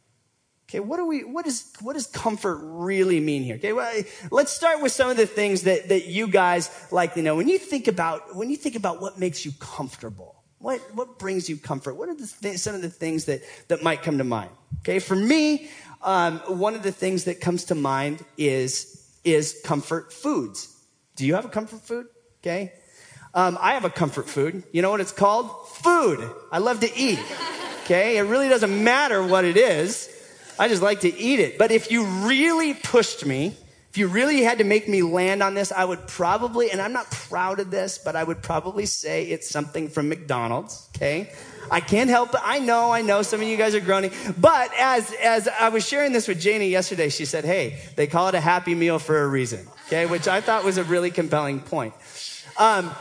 Okay, 0.68 0.80
what, 0.80 0.98
are 0.98 1.04
we, 1.04 1.22
what, 1.22 1.46
is, 1.46 1.72
what 1.80 1.92
does 1.92 2.08
comfort 2.08 2.58
really 2.60 3.20
mean 3.20 3.44
here? 3.44 3.56
Okay, 3.56 3.72
well, 3.72 4.02
let's 4.32 4.50
start 4.50 4.82
with 4.82 4.90
some 4.90 5.08
of 5.10 5.16
the 5.16 5.26
things 5.26 5.62
that, 5.62 5.90
that 5.90 6.06
you 6.06 6.26
guys 6.26 6.88
likely 6.90 7.22
know. 7.22 7.36
When 7.36 7.48
you 7.48 7.58
think 7.58 7.86
about, 7.86 8.34
when 8.34 8.50
you 8.50 8.56
think 8.56 8.74
about 8.74 9.00
what 9.00 9.16
makes 9.18 9.44
you 9.44 9.52
comfortable, 9.60 10.42
what, 10.58 10.80
what 10.94 11.20
brings 11.20 11.48
you 11.48 11.56
comfort? 11.56 11.94
What 11.94 12.08
are 12.08 12.14
the 12.14 12.26
th- 12.26 12.58
some 12.58 12.74
of 12.74 12.82
the 12.82 12.90
things 12.90 13.26
that, 13.26 13.42
that 13.68 13.84
might 13.84 14.02
come 14.02 14.18
to 14.18 14.24
mind? 14.24 14.50
Okay, 14.80 14.98
for 14.98 15.14
me, 15.14 15.68
um, 16.02 16.38
one 16.46 16.74
of 16.74 16.82
the 16.82 16.90
things 16.90 17.24
that 17.24 17.40
comes 17.40 17.66
to 17.66 17.76
mind 17.76 18.24
is 18.36 19.05
is 19.26 19.60
comfort 19.64 20.12
foods. 20.12 20.72
Do 21.16 21.26
you 21.26 21.34
have 21.34 21.44
a 21.44 21.48
comfort 21.48 21.80
food? 21.80 22.06
Okay. 22.40 22.72
Um, 23.34 23.58
I 23.60 23.72
have 23.74 23.84
a 23.84 23.90
comfort 23.90 24.28
food. 24.28 24.62
You 24.72 24.80
know 24.80 24.90
what 24.90 25.00
it's 25.00 25.12
called? 25.12 25.50
Food. 25.68 26.30
I 26.52 26.58
love 26.58 26.80
to 26.80 26.96
eat. 26.96 27.18
Okay. 27.84 28.16
It 28.16 28.22
really 28.22 28.48
doesn't 28.48 28.84
matter 28.84 29.22
what 29.22 29.44
it 29.44 29.56
is. 29.56 30.08
I 30.58 30.68
just 30.68 30.80
like 30.80 31.00
to 31.00 31.14
eat 31.14 31.40
it. 31.40 31.58
But 31.58 31.70
if 31.70 31.90
you 31.90 32.04
really 32.04 32.72
pushed 32.72 33.26
me, 33.26 33.54
if 33.96 34.00
you 34.00 34.08
really 34.08 34.42
had 34.42 34.58
to 34.58 34.64
make 34.64 34.90
me 34.90 35.00
land 35.00 35.42
on 35.42 35.54
this, 35.54 35.72
I 35.72 35.82
would 35.82 36.06
probably, 36.06 36.70
and 36.70 36.82
I'm 36.82 36.92
not 36.92 37.10
proud 37.10 37.60
of 37.60 37.70
this, 37.70 37.96
but 37.96 38.14
I 38.14 38.24
would 38.24 38.42
probably 38.42 38.84
say 38.84 39.24
it's 39.24 39.48
something 39.48 39.88
from 39.88 40.10
McDonald's, 40.10 40.86
okay? 40.94 41.32
I 41.70 41.80
can't 41.80 42.10
help 42.10 42.34
it. 42.34 42.40
I 42.44 42.58
know, 42.58 42.90
I 42.90 43.00
know 43.00 43.22
some 43.22 43.40
of 43.40 43.48
you 43.48 43.56
guys 43.56 43.74
are 43.74 43.80
groaning. 43.80 44.10
But 44.36 44.70
as, 44.78 45.14
as 45.14 45.48
I 45.48 45.70
was 45.70 45.88
sharing 45.88 46.12
this 46.12 46.28
with 46.28 46.38
Janie 46.38 46.68
yesterday, 46.68 47.08
she 47.08 47.24
said, 47.24 47.46
hey, 47.46 47.78
they 47.96 48.06
call 48.06 48.28
it 48.28 48.34
a 48.34 48.40
happy 48.40 48.74
meal 48.74 48.98
for 48.98 49.22
a 49.22 49.26
reason, 49.26 49.66
okay? 49.86 50.04
Which 50.04 50.28
I 50.28 50.42
thought 50.42 50.62
was 50.62 50.76
a 50.76 50.84
really 50.84 51.10
compelling 51.10 51.60
point. 51.60 51.94
Um, 52.58 52.94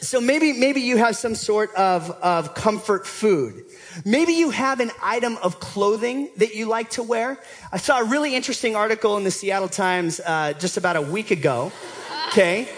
so 0.00 0.20
maybe, 0.20 0.52
maybe 0.52 0.80
you 0.80 0.96
have 0.96 1.16
some 1.16 1.34
sort 1.34 1.74
of, 1.74 2.10
of 2.22 2.54
comfort 2.54 3.06
food. 3.06 3.64
Maybe 4.04 4.32
you 4.34 4.50
have 4.50 4.80
an 4.80 4.90
item 5.02 5.36
of 5.42 5.60
clothing 5.60 6.30
that 6.36 6.54
you 6.54 6.66
like 6.66 6.90
to 6.90 7.02
wear. 7.02 7.38
I 7.72 7.78
saw 7.78 8.00
a 8.00 8.04
really 8.04 8.34
interesting 8.34 8.76
article 8.76 9.16
in 9.16 9.24
the 9.24 9.30
Seattle 9.30 9.68
Times 9.68 10.20
uh, 10.24 10.52
just 10.54 10.76
about 10.76 10.96
a 10.96 11.02
week 11.02 11.30
ago, 11.30 11.72
okay, 12.28 12.68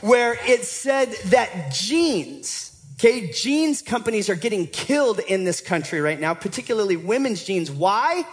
where 0.00 0.34
it 0.46 0.64
said 0.64 1.12
that 1.26 1.72
jeans, 1.72 2.78
okay, 2.98 3.30
jeans 3.32 3.82
companies 3.82 4.28
are 4.28 4.34
getting 4.34 4.66
killed 4.66 5.20
in 5.20 5.44
this 5.44 5.60
country 5.60 6.00
right 6.00 6.20
now, 6.20 6.34
particularly 6.34 6.96
women's 6.96 7.44
jeans. 7.44 7.70
Why? 7.70 8.26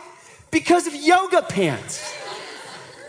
Because 0.51 0.87
of 0.87 0.95
yoga 0.95 1.41
pants. 1.41 2.22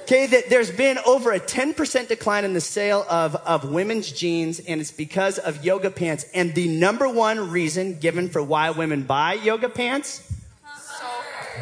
Okay, 0.04 0.26
that 0.26 0.50
there's 0.50 0.70
been 0.70 0.98
over 1.06 1.32
a 1.32 1.40
10% 1.40 2.08
decline 2.08 2.44
in 2.44 2.52
the 2.52 2.60
sale 2.60 3.06
of, 3.08 3.36
of 3.36 3.70
women's 3.70 4.12
jeans, 4.12 4.60
and 4.60 4.78
it's 4.78 4.90
because 4.90 5.38
of 5.38 5.64
yoga 5.64 5.90
pants. 5.90 6.26
And 6.34 6.54
the 6.54 6.68
number 6.68 7.08
one 7.08 7.50
reason 7.50 7.98
given 7.98 8.28
for 8.28 8.42
why 8.42 8.68
women 8.68 9.04
buy 9.04 9.32
yoga 9.32 9.70
pants? 9.70 10.30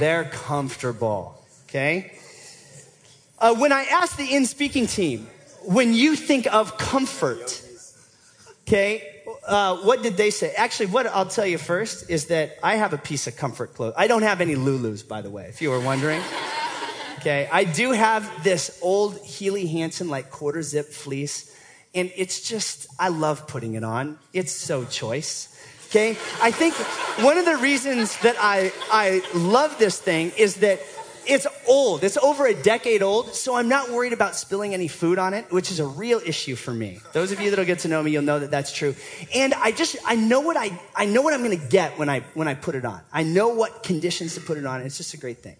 They're 0.00 0.24
comfortable. 0.24 1.40
Okay? 1.68 2.14
Uh, 3.38 3.54
when 3.54 3.70
I 3.70 3.84
asked 3.84 4.16
the 4.16 4.26
Inn 4.26 4.46
speaking 4.46 4.88
team, 4.88 5.28
when 5.64 5.94
you 5.94 6.16
think 6.16 6.52
of 6.52 6.76
comfort, 6.78 7.62
okay, 8.66 9.22
uh, 9.46 9.76
what 9.76 10.02
did 10.02 10.16
they 10.16 10.30
say? 10.30 10.52
Actually, 10.56 10.86
what 10.86 11.06
I'll 11.06 11.26
tell 11.26 11.46
you 11.46 11.58
first 11.58 12.10
is 12.10 12.26
that 12.26 12.58
I 12.60 12.74
have 12.74 12.92
a 12.92 12.98
piece 12.98 13.28
of 13.28 13.36
comfort 13.36 13.74
clothes. 13.74 13.94
I 13.96 14.08
don't 14.08 14.22
have 14.22 14.40
any 14.40 14.56
Lulus, 14.56 15.06
by 15.06 15.20
the 15.20 15.30
way, 15.30 15.44
if 15.44 15.62
you 15.62 15.70
were 15.70 15.78
wondering. 15.78 16.20
Okay, 17.22 17.48
I 17.52 17.62
do 17.62 17.92
have 17.92 18.42
this 18.42 18.80
old 18.82 19.16
Helly 19.24 19.68
Hansen 19.68 20.08
like 20.08 20.28
quarter 20.32 20.60
zip 20.60 20.88
fleece, 20.88 21.56
and 21.94 22.10
it's 22.16 22.48
just, 22.48 22.88
I 22.98 23.10
love 23.10 23.46
putting 23.46 23.74
it 23.74 23.84
on. 23.84 24.18
It's 24.32 24.50
so 24.50 24.84
choice. 24.84 25.48
Okay, 25.86 26.18
I 26.40 26.50
think 26.50 26.74
one 27.24 27.38
of 27.38 27.44
the 27.44 27.58
reasons 27.58 28.18
that 28.22 28.34
I, 28.40 28.72
I 28.90 29.22
love 29.36 29.78
this 29.78 30.00
thing 30.00 30.32
is 30.36 30.56
that 30.56 30.80
it's 31.24 31.46
old. 31.68 32.02
It's 32.02 32.16
over 32.16 32.44
a 32.48 32.54
decade 32.54 33.04
old, 33.04 33.32
so 33.36 33.54
I'm 33.54 33.68
not 33.68 33.90
worried 33.90 34.12
about 34.12 34.34
spilling 34.34 34.74
any 34.74 34.88
food 34.88 35.20
on 35.20 35.32
it, 35.32 35.44
which 35.52 35.70
is 35.70 35.78
a 35.78 35.86
real 35.86 36.20
issue 36.26 36.56
for 36.56 36.74
me. 36.74 36.98
Those 37.12 37.30
of 37.30 37.40
you 37.40 37.50
that'll 37.50 37.64
get 37.64 37.78
to 37.80 37.88
know 37.88 38.02
me, 38.02 38.10
you'll 38.10 38.22
know 38.22 38.40
that 38.40 38.50
that's 38.50 38.72
true. 38.72 38.96
And 39.32 39.54
I 39.54 39.70
just, 39.70 39.94
I 40.04 40.16
know 40.16 40.40
what 40.40 40.56
I, 40.56 40.76
I 40.96 41.04
know 41.04 41.22
what 41.22 41.34
I'm 41.34 41.48
to 41.48 41.56
get 41.56 41.96
when 42.00 42.08
I, 42.08 42.24
when 42.34 42.48
I 42.48 42.54
put 42.54 42.74
it 42.74 42.84
on. 42.84 43.00
I 43.12 43.22
know 43.22 43.50
what 43.50 43.84
conditions 43.84 44.34
to 44.34 44.40
put 44.40 44.58
it 44.58 44.66
on. 44.66 44.80
It's 44.80 44.96
just 44.96 45.14
a 45.14 45.18
great 45.18 45.38
thing. 45.38 45.54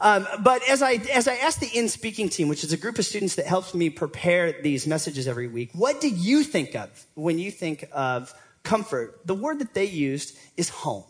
Um, 0.00 0.26
but 0.42 0.66
as 0.68 0.82
I, 0.82 0.94
as 1.12 1.28
I 1.28 1.36
asked 1.36 1.60
the 1.60 1.68
Inn 1.68 1.88
speaking 1.88 2.28
team, 2.28 2.48
which 2.48 2.64
is 2.64 2.72
a 2.72 2.76
group 2.76 2.98
of 2.98 3.04
students 3.04 3.36
that 3.36 3.46
helps 3.46 3.74
me 3.74 3.90
prepare 3.90 4.60
these 4.62 4.86
messages 4.86 5.28
every 5.28 5.48
week, 5.48 5.70
what 5.72 6.00
do 6.00 6.08
you 6.08 6.42
think 6.42 6.74
of 6.74 7.06
when 7.14 7.38
you 7.38 7.50
think 7.50 7.88
of 7.92 8.32
comfort? 8.62 9.26
The 9.26 9.34
word 9.34 9.58
that 9.60 9.74
they 9.74 9.84
used 9.84 10.36
is 10.56 10.68
home. 10.68 11.04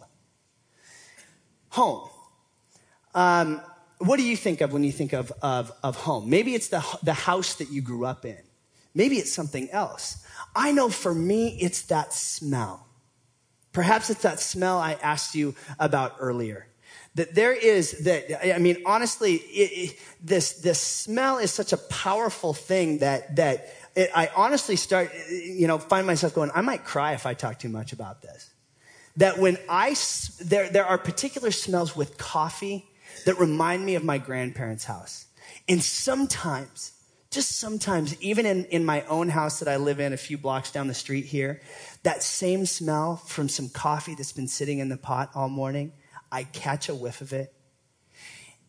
Home. 1.71 2.09
Um, 3.15 3.61
what 3.99 4.19
do 4.19 4.23
you 4.23 4.37
think 4.37 4.61
of 4.61 4.73
when 4.73 4.85
you 4.85 4.93
think 4.93 5.13
of, 5.13 5.33
of, 5.43 5.73
of 5.83 5.97
home? 5.97 6.29
Maybe 6.29 6.55
it's 6.55 6.69
the, 6.69 6.85
the 7.03 7.15
house 7.15 7.55
that 7.55 7.71
you 7.71 7.81
grew 7.81 8.05
up 8.05 8.25
in. 8.25 8.39
Maybe 8.95 9.17
it's 9.17 9.33
something 9.33 9.71
else. 9.71 10.25
I 10.55 10.73
know 10.73 10.89
for 10.89 11.15
me, 11.15 11.59
it's 11.61 11.83
that 11.83 12.13
smell. 12.13 12.87
Perhaps 13.73 14.09
it's 14.09 14.23
that 14.23 14.41
smell 14.41 14.79
I 14.79 14.95
asked 15.03 15.35
you 15.35 15.55
about 15.79 16.17
earlier 16.19 16.67
that 17.17 17.35
there 17.35 17.53
is 17.53 18.05
that 18.05 18.55
i 18.55 18.59
mean 18.59 18.77
honestly 18.87 19.35
it, 19.35 19.91
it, 19.91 19.99
this 20.23 20.53
this 20.61 20.81
smell 20.81 21.39
is 21.39 21.51
such 21.51 21.73
a 21.73 21.77
powerful 21.77 22.55
thing 22.55 22.99
that 22.99 23.35
that 23.37 23.75
it, 23.97 24.11
i 24.15 24.31
honestly 24.37 24.77
start 24.77 25.11
you 25.31 25.67
know 25.67 25.79
find 25.79 26.07
myself 26.07 26.35
going 26.35 26.51
i 26.55 26.61
might 26.61 26.85
cry 26.85 27.13
if 27.15 27.27
i 27.27 27.35
talk 27.35 27.59
too 27.59 27.69
much 27.69 27.93
about 27.93 28.23
this. 28.23 28.51
That 29.17 29.39
when 29.39 29.57
i 29.69 29.97
there 30.41 30.69
there 30.69 30.85
are 30.85 30.99
particular 30.99 31.51
smells 31.51 31.97
with 31.97 32.19
coffee 32.19 32.87
that 33.25 33.39
remind 33.39 33.85
me 33.85 33.95
of 33.95 34.05
my 34.05 34.19
grandparents 34.19 34.85
house. 34.85 35.27
And 35.69 35.83
sometimes 35.83 36.93
just 37.31 37.59
sometimes 37.59 38.21
even 38.21 38.47
in, 38.47 38.65
in 38.67 38.85
my 38.85 39.03
own 39.07 39.29
house 39.29 39.59
that 39.59 39.69
i 39.69 39.77
live 39.77 40.01
in 40.01 40.13
a 40.13 40.17
few 40.17 40.39
blocks 40.39 40.71
down 40.71 40.87
the 40.87 40.95
street 40.95 41.25
here 41.25 41.61
that 42.03 42.23
same 42.23 42.65
smell 42.67 43.17
from 43.17 43.49
some 43.49 43.69
coffee 43.69 44.15
that's 44.15 44.33
been 44.33 44.49
sitting 44.49 44.79
in 44.79 44.89
the 44.89 44.97
pot 44.97 45.31
all 45.35 45.49
morning 45.49 45.93
I 46.31 46.45
catch 46.45 46.89
a 46.89 46.95
whiff 46.95 47.21
of 47.21 47.33
it. 47.33 47.53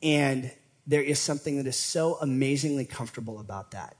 And 0.01 0.51
there 0.85 1.01
is 1.01 1.19
something 1.19 1.57
that 1.57 1.67
is 1.67 1.75
so 1.75 2.17
amazingly 2.21 2.85
comfortable 2.85 3.39
about 3.39 3.71
that. 3.71 3.97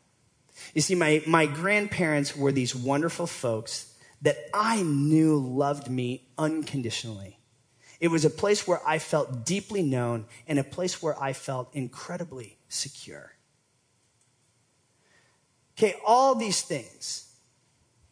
You 0.73 0.81
see, 0.81 0.95
my, 0.95 1.21
my 1.27 1.45
grandparents 1.45 2.35
were 2.35 2.51
these 2.51 2.75
wonderful 2.75 3.27
folks 3.27 3.93
that 4.21 4.37
I 4.53 4.81
knew 4.81 5.37
loved 5.37 5.89
me 5.89 6.27
unconditionally. 6.37 7.39
It 7.99 8.09
was 8.09 8.25
a 8.25 8.29
place 8.29 8.67
where 8.67 8.79
I 8.85 8.99
felt 8.99 9.45
deeply 9.45 9.81
known 9.81 10.25
and 10.47 10.59
a 10.59 10.63
place 10.63 11.01
where 11.01 11.21
I 11.21 11.33
felt 11.33 11.73
incredibly 11.73 12.57
secure. 12.69 13.33
Okay, 15.77 15.95
all 16.05 16.35
these 16.35 16.61
things, 16.61 17.35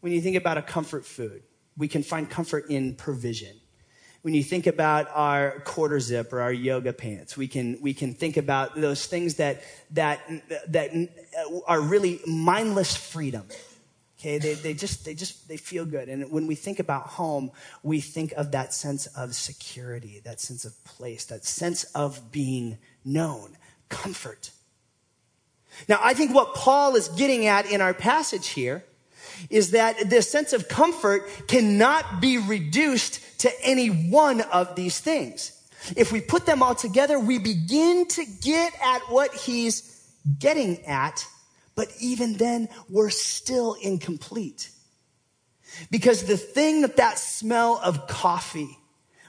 when 0.01 0.11
you 0.11 0.21
think 0.21 0.35
about 0.35 0.57
a 0.57 0.61
comfort 0.61 1.05
food, 1.05 1.43
we 1.77 1.87
can 1.87 2.03
find 2.03 2.29
comfort 2.29 2.69
in 2.69 2.95
provision 2.95 3.55
when 4.25 4.33
you 4.33 4.43
think 4.43 4.65
about 4.65 5.07
our 5.13 5.59
quarter 5.65 5.99
zip 5.99 6.33
or 6.33 6.41
our 6.41 6.51
yoga 6.51 6.91
pants, 6.91 7.37
we 7.37 7.47
can, 7.47 7.77
we 7.79 7.93
can 7.93 8.11
think 8.11 8.37
about 8.37 8.73
those 8.73 9.05
things 9.05 9.35
that, 9.35 9.61
that, 9.91 10.19
that 10.67 10.89
are 11.67 11.79
really 11.79 12.19
mindless 12.25 12.95
freedom. 12.95 13.45
Okay, 14.17 14.39
they, 14.39 14.55
they 14.55 14.73
just, 14.73 15.05
they 15.05 15.13
just, 15.13 15.47
they 15.47 15.57
feel 15.57 15.85
good. 15.85 16.09
And 16.09 16.31
when 16.31 16.47
we 16.47 16.55
think 16.55 16.79
about 16.79 17.05
home, 17.05 17.51
we 17.83 18.01
think 18.01 18.31
of 18.31 18.53
that 18.53 18.73
sense 18.73 19.05
of 19.05 19.35
security, 19.35 20.23
that 20.25 20.41
sense 20.41 20.65
of 20.65 20.83
place, 20.85 21.25
that 21.25 21.45
sense 21.45 21.83
of 21.93 22.31
being 22.31 22.79
known, 23.05 23.55
comfort. 23.89 24.49
Now, 25.87 25.99
I 26.01 26.15
think 26.15 26.33
what 26.33 26.55
Paul 26.55 26.95
is 26.95 27.09
getting 27.09 27.45
at 27.45 27.69
in 27.69 27.79
our 27.79 27.93
passage 27.93 28.47
here 28.47 28.85
is 29.49 29.71
that 29.71 30.09
this 30.09 30.29
sense 30.29 30.53
of 30.53 30.67
comfort 30.67 31.27
cannot 31.47 32.21
be 32.21 32.37
reduced 32.37 33.39
to 33.39 33.51
any 33.61 33.87
one 33.87 34.41
of 34.41 34.75
these 34.75 34.99
things. 34.99 35.51
If 35.95 36.11
we 36.11 36.21
put 36.21 36.45
them 36.45 36.63
all 36.63 36.75
together, 36.75 37.19
we 37.19 37.37
begin 37.37 38.07
to 38.07 38.25
get 38.41 38.73
at 38.81 39.01
what 39.09 39.33
he's 39.33 40.03
getting 40.39 40.83
at, 40.85 41.25
but 41.75 41.89
even 41.99 42.33
then, 42.33 42.69
we're 42.89 43.09
still 43.09 43.73
incomplete. 43.75 44.69
Because 45.91 46.23
the 46.23 46.37
thing 46.37 46.81
that 46.81 46.97
that 46.97 47.19
smell 47.19 47.79
of 47.83 48.07
coffee, 48.07 48.77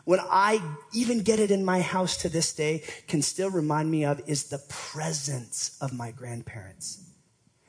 when 0.05 0.21
I 0.21 0.63
even 0.95 1.23
get 1.23 1.41
it 1.41 1.51
in 1.51 1.65
my 1.65 1.81
house 1.81 2.19
to 2.19 2.29
this 2.29 2.53
day, 2.53 2.85
can 3.09 3.21
still 3.21 3.51
remind 3.51 3.91
me 3.91 4.05
of 4.05 4.23
is 4.29 4.45
the 4.45 4.63
presence 4.69 5.77
of 5.81 5.93
my 5.93 6.13
grandparents. 6.13 7.03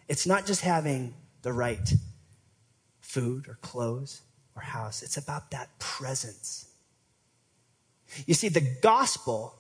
It's 0.08 0.28
not 0.28 0.46
just 0.46 0.62
having 0.62 1.16
the 1.42 1.52
right 1.52 1.92
food 3.18 3.48
or 3.48 3.58
clothes 3.62 4.22
or 4.56 4.62
house. 4.62 5.02
It's 5.02 5.18
about 5.18 5.50
that 5.50 5.80
presence. 5.80 6.68
You 8.28 8.36
see, 8.36 8.48
the 8.48 8.78
gospel 8.84 9.56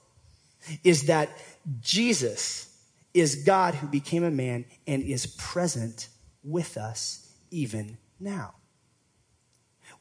is 0.83 1.07
that 1.07 1.29
Jesus 1.81 2.79
is 3.15 3.43
God 3.43 3.73
who 3.73 3.87
became 3.87 4.23
a 4.23 4.29
man 4.29 4.65
and 4.85 5.01
is 5.01 5.25
present 5.25 6.09
with 6.43 6.77
us 6.77 7.33
even 7.49 7.97
now. 8.19 8.53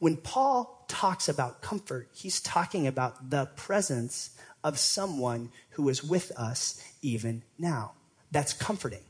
When 0.01 0.19
Paul 0.19 0.85
talks 0.87 1.27
about 1.27 1.63
comfort, 1.63 2.11
he's 2.13 2.43
talking 2.43 2.87
about 2.87 3.31
the 3.31 3.47
presence 3.57 4.37
of 4.63 4.79
someone 4.79 5.51
who 5.71 5.89
is 5.89 6.05
with 6.05 6.31
us 6.33 6.83
even 7.01 7.43
now. 7.59 7.93
That's 8.31 8.53
comforting. 8.53 9.05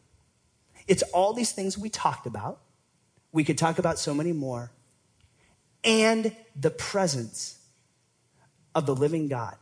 It's 0.86 1.02
all 1.02 1.32
these 1.32 1.50
things 1.50 1.76
we 1.76 1.88
talked 1.88 2.28
about. 2.28 2.60
We 3.33 3.45
could 3.45 3.59
talk 3.59 3.78
about 3.78 3.99
so 3.99 4.14
many 4.14 4.33
more. 4.33 4.71
And 5.85 6.35
the 6.59 6.71
presence 6.71 7.59
of 8.75 8.87
the 8.87 8.95
living 8.95 9.28
God, 9.28 9.56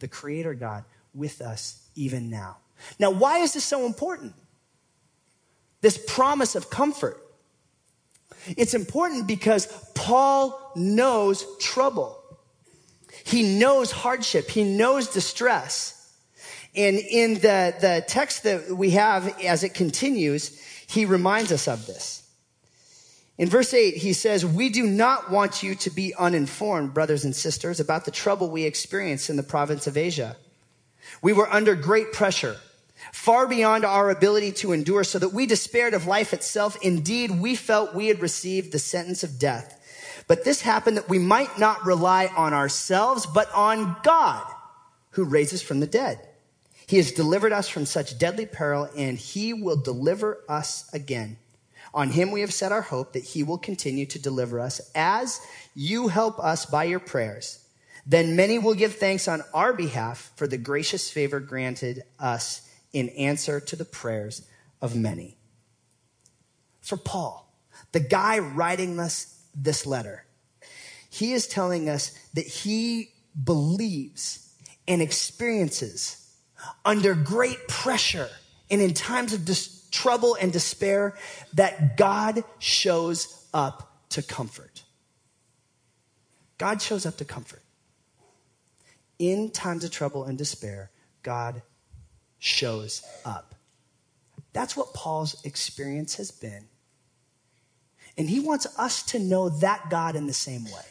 the 0.00 0.08
creator 0.08 0.54
God, 0.54 0.84
with 1.14 1.40
us 1.40 1.88
even 1.94 2.30
now. 2.30 2.58
Now, 2.98 3.10
why 3.10 3.38
is 3.38 3.54
this 3.54 3.64
so 3.64 3.86
important? 3.86 4.34
This 5.80 6.02
promise 6.06 6.54
of 6.54 6.70
comfort. 6.70 7.18
It's 8.56 8.74
important 8.74 9.26
because 9.26 9.66
Paul 9.94 10.72
knows 10.74 11.46
trouble. 11.58 12.18
He 13.24 13.58
knows 13.58 13.90
hardship. 13.92 14.48
He 14.50 14.64
knows 14.64 15.08
distress. 15.08 15.98
And 16.74 16.96
in 16.96 17.34
the, 17.34 17.74
the 17.80 18.04
text 18.06 18.44
that 18.44 18.70
we 18.70 18.90
have 18.90 19.38
as 19.42 19.62
it 19.62 19.74
continues, 19.74 20.58
he 20.86 21.04
reminds 21.04 21.52
us 21.52 21.68
of 21.68 21.86
this. 21.86 22.21
In 23.42 23.48
verse 23.48 23.74
8, 23.74 23.96
he 23.96 24.12
says, 24.12 24.46
We 24.46 24.68
do 24.68 24.86
not 24.86 25.28
want 25.28 25.64
you 25.64 25.74
to 25.74 25.90
be 25.90 26.14
uninformed, 26.14 26.94
brothers 26.94 27.24
and 27.24 27.34
sisters, 27.34 27.80
about 27.80 28.04
the 28.04 28.12
trouble 28.12 28.48
we 28.48 28.62
experienced 28.62 29.30
in 29.30 29.34
the 29.34 29.42
province 29.42 29.88
of 29.88 29.96
Asia. 29.96 30.36
We 31.22 31.32
were 31.32 31.52
under 31.52 31.74
great 31.74 32.12
pressure, 32.12 32.54
far 33.12 33.48
beyond 33.48 33.84
our 33.84 34.10
ability 34.10 34.52
to 34.52 34.70
endure, 34.70 35.02
so 35.02 35.18
that 35.18 35.32
we 35.32 35.46
despaired 35.46 35.92
of 35.92 36.06
life 36.06 36.32
itself. 36.32 36.76
Indeed, 36.82 37.32
we 37.32 37.56
felt 37.56 37.96
we 37.96 38.06
had 38.06 38.22
received 38.22 38.70
the 38.70 38.78
sentence 38.78 39.24
of 39.24 39.40
death. 39.40 40.22
But 40.28 40.44
this 40.44 40.60
happened 40.60 40.96
that 40.96 41.08
we 41.08 41.18
might 41.18 41.58
not 41.58 41.84
rely 41.84 42.28
on 42.36 42.54
ourselves, 42.54 43.26
but 43.26 43.52
on 43.52 43.96
God, 44.04 44.46
who 45.10 45.24
raises 45.24 45.62
from 45.62 45.80
the 45.80 45.88
dead. 45.88 46.20
He 46.86 46.98
has 46.98 47.10
delivered 47.10 47.52
us 47.52 47.66
from 47.68 47.86
such 47.86 48.20
deadly 48.20 48.46
peril, 48.46 48.88
and 48.96 49.18
he 49.18 49.52
will 49.52 49.78
deliver 49.78 50.38
us 50.48 50.88
again. 50.92 51.38
On 51.94 52.10
him 52.10 52.30
we 52.30 52.40
have 52.40 52.52
set 52.52 52.72
our 52.72 52.82
hope 52.82 53.12
that 53.12 53.24
he 53.24 53.42
will 53.42 53.58
continue 53.58 54.06
to 54.06 54.18
deliver 54.18 54.58
us 54.60 54.80
as 54.94 55.40
you 55.74 56.08
help 56.08 56.38
us 56.38 56.64
by 56.66 56.84
your 56.84 57.00
prayers. 57.00 57.58
Then 58.06 58.34
many 58.34 58.58
will 58.58 58.74
give 58.74 58.96
thanks 58.96 59.28
on 59.28 59.42
our 59.54 59.72
behalf 59.72 60.32
for 60.36 60.46
the 60.46 60.58
gracious 60.58 61.10
favor 61.10 61.38
granted 61.38 62.02
us 62.18 62.68
in 62.92 63.10
answer 63.10 63.60
to 63.60 63.76
the 63.76 63.84
prayers 63.84 64.42
of 64.80 64.96
many. 64.96 65.36
For 66.80 66.96
Paul, 66.96 67.54
the 67.92 68.00
guy 68.00 68.38
writing 68.38 68.98
us 68.98 69.38
this 69.54 69.86
letter, 69.86 70.24
he 71.10 71.32
is 71.32 71.46
telling 71.46 71.88
us 71.88 72.10
that 72.34 72.46
he 72.46 73.10
believes 73.44 74.52
and 74.88 75.00
experiences 75.00 76.18
under 76.84 77.14
great 77.14 77.68
pressure 77.68 78.30
and 78.70 78.80
in 78.80 78.94
times 78.94 79.32
of 79.32 79.44
trouble 79.92 80.36
and 80.40 80.52
despair 80.52 81.14
that 81.54 81.96
God 81.96 82.42
shows 82.58 83.46
up 83.54 84.08
to 84.08 84.22
comfort. 84.22 84.82
God 86.58 86.82
shows 86.82 87.06
up 87.06 87.16
to 87.18 87.24
comfort. 87.24 87.62
In 89.18 89.50
times 89.50 89.84
of 89.84 89.92
trouble 89.92 90.24
and 90.24 90.36
despair, 90.36 90.90
God 91.22 91.62
shows 92.38 93.04
up. 93.24 93.54
That's 94.52 94.76
what 94.76 94.92
Paul's 94.94 95.36
experience 95.44 96.16
has 96.16 96.30
been. 96.30 96.64
And 98.18 98.28
he 98.28 98.40
wants 98.40 98.66
us 98.78 99.02
to 99.04 99.18
know 99.18 99.48
that 99.48 99.88
God 99.88 100.16
in 100.16 100.26
the 100.26 100.32
same 100.32 100.64
way. 100.64 100.84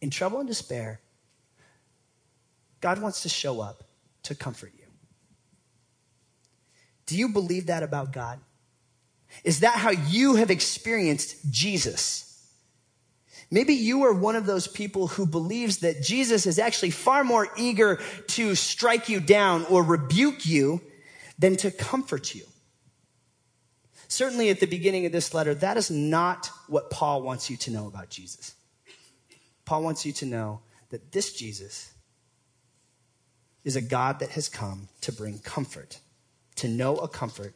In 0.00 0.10
trouble 0.10 0.38
and 0.38 0.48
despair, 0.48 1.00
God 2.80 3.02
wants 3.02 3.22
to 3.22 3.28
show 3.28 3.60
up 3.60 3.84
to 4.22 4.34
comfort 4.34 4.72
you. 4.77 4.77
Do 7.08 7.16
you 7.16 7.30
believe 7.30 7.66
that 7.66 7.82
about 7.82 8.12
God? 8.12 8.38
Is 9.42 9.60
that 9.60 9.74
how 9.74 9.90
you 9.90 10.36
have 10.36 10.50
experienced 10.50 11.50
Jesus? 11.50 12.46
Maybe 13.50 13.72
you 13.72 14.04
are 14.04 14.12
one 14.12 14.36
of 14.36 14.44
those 14.44 14.68
people 14.68 15.06
who 15.06 15.24
believes 15.24 15.78
that 15.78 16.02
Jesus 16.02 16.44
is 16.46 16.58
actually 16.58 16.90
far 16.90 17.24
more 17.24 17.48
eager 17.56 17.98
to 18.28 18.54
strike 18.54 19.08
you 19.08 19.20
down 19.20 19.64
or 19.70 19.82
rebuke 19.82 20.44
you 20.44 20.82
than 21.38 21.56
to 21.56 21.70
comfort 21.70 22.34
you. 22.34 22.44
Certainly 24.08 24.50
at 24.50 24.60
the 24.60 24.66
beginning 24.66 25.06
of 25.06 25.12
this 25.12 25.32
letter, 25.32 25.54
that 25.54 25.78
is 25.78 25.90
not 25.90 26.50
what 26.66 26.90
Paul 26.90 27.22
wants 27.22 27.48
you 27.48 27.56
to 27.58 27.70
know 27.70 27.86
about 27.86 28.10
Jesus. 28.10 28.54
Paul 29.64 29.82
wants 29.82 30.04
you 30.04 30.12
to 30.12 30.26
know 30.26 30.60
that 30.90 31.12
this 31.12 31.32
Jesus 31.32 31.90
is 33.64 33.76
a 33.76 33.82
God 33.82 34.18
that 34.18 34.30
has 34.30 34.50
come 34.50 34.88
to 35.00 35.12
bring 35.12 35.38
comfort 35.38 36.00
to 36.58 36.68
know 36.68 36.96
a 36.96 37.08
comfort 37.08 37.54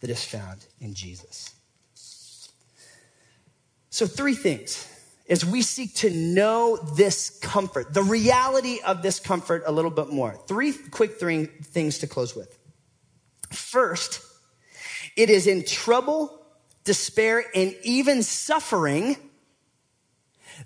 that 0.00 0.10
is 0.10 0.24
found 0.24 0.66
in 0.80 0.94
Jesus. 0.94 1.54
So, 3.90 4.06
three 4.06 4.34
things 4.34 4.86
as 5.30 5.44
we 5.44 5.62
seek 5.62 5.94
to 5.94 6.10
know 6.10 6.76
this 6.96 7.38
comfort, 7.38 7.94
the 7.94 8.02
reality 8.02 8.80
of 8.84 9.00
this 9.00 9.20
comfort 9.20 9.62
a 9.64 9.70
little 9.70 9.90
bit 9.90 10.08
more. 10.08 10.36
Three 10.48 10.72
quick 10.72 11.20
three 11.20 11.44
things 11.44 11.98
to 11.98 12.08
close 12.08 12.34
with. 12.34 12.58
First, 13.50 14.22
it 15.16 15.30
is 15.30 15.46
in 15.46 15.64
trouble, 15.64 16.36
despair, 16.82 17.44
and 17.54 17.76
even 17.84 18.24
suffering 18.24 19.16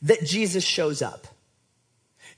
that 0.01 0.25
Jesus 0.25 0.65
shows 0.65 1.03
up. 1.03 1.27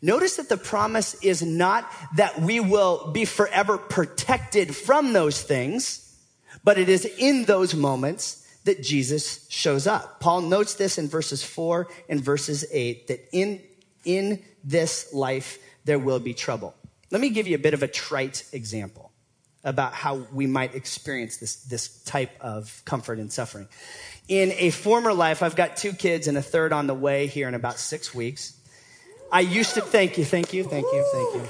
Notice 0.03 0.37
that 0.37 0.49
the 0.49 0.57
promise 0.57 1.15
is 1.23 1.43
not 1.43 1.91
that 2.17 2.41
we 2.41 2.61
will 2.61 3.11
be 3.13 3.25
forever 3.25 3.79
protected 3.79 4.77
from 4.77 5.13
those 5.13 5.43
things, 5.43 6.15
but 6.63 6.79
it 6.79 6.89
is 6.89 7.05
in 7.05 7.45
those 7.45 7.75
moments 7.75 8.47
that 8.65 8.83
Jesus 8.83 9.47
shows 9.49 9.87
up. 9.87 10.21
Paul 10.21 10.43
notes 10.43 10.75
this 10.75 10.99
in 10.99 11.09
verses 11.09 11.43
four 11.43 11.89
and 12.09 12.21
verses 12.21 12.65
eight 12.73 13.07
that 13.09 13.27
in, 13.33 13.63
in 14.05 14.43
this 14.65 15.13
life 15.15 15.59
there 15.85 15.99
will 15.99 16.19
be 16.19 16.35
trouble. 16.35 16.75
Let 17.11 17.21
me 17.21 17.31
give 17.31 17.47
you 17.47 17.55
a 17.55 17.61
bit 17.61 17.75
of 17.75 17.83
a 17.83 17.89
trite 17.89 18.45
example 18.53 19.13
about 19.63 19.93
how 19.93 20.27
we 20.33 20.47
might 20.47 20.75
experience 20.75 21.39
this, 21.39 21.57
this 21.65 22.03
type 22.05 22.31
of 22.41 22.83
comfort 22.85 23.19
and 23.19 23.33
suffering. 23.33 23.69
In 24.29 24.53
a 24.59 24.71
former 24.71 25.13
life, 25.13 25.43
I've 25.43 25.57
got 25.57 25.77
two 25.77 25.93
kids 25.93 26.29
and 26.29 26.37
a 26.37 26.43
third 26.43 26.73
on 26.73 26.87
the 26.87 26.95
way 26.95 27.27
here 27.27 27.49
in 27.49 27.55
about 27.55 27.79
six 27.79 28.15
weeks. 28.15 28.57
I 29.31 29.41
used 29.41 29.75
to, 29.75 29.81
thank 29.81 30.19
you, 30.19 30.25
thank 30.25 30.53
you, 30.53 30.65
thank 30.65 30.87
you, 30.93 31.05
thank 31.13 31.35
you. 31.35 31.43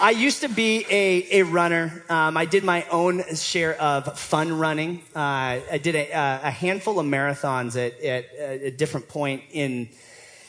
I 0.00 0.10
used 0.12 0.40
to 0.40 0.48
be 0.48 0.86
a, 0.88 1.40
a 1.40 1.42
runner. 1.42 2.02
Um, 2.08 2.36
I 2.36 2.46
did 2.46 2.64
my 2.64 2.86
own 2.90 3.22
share 3.34 3.78
of 3.78 4.18
fun 4.18 4.58
running. 4.58 5.02
Uh, 5.14 5.60
I 5.70 5.80
did 5.82 5.94
a, 5.94 6.10
a, 6.42 6.50
handful 6.50 6.98
of 6.98 7.06
marathons 7.06 7.76
at, 7.76 8.00
at, 8.00 8.24
a 8.62 8.70
different 8.70 9.08
point 9.08 9.42
in, 9.52 9.90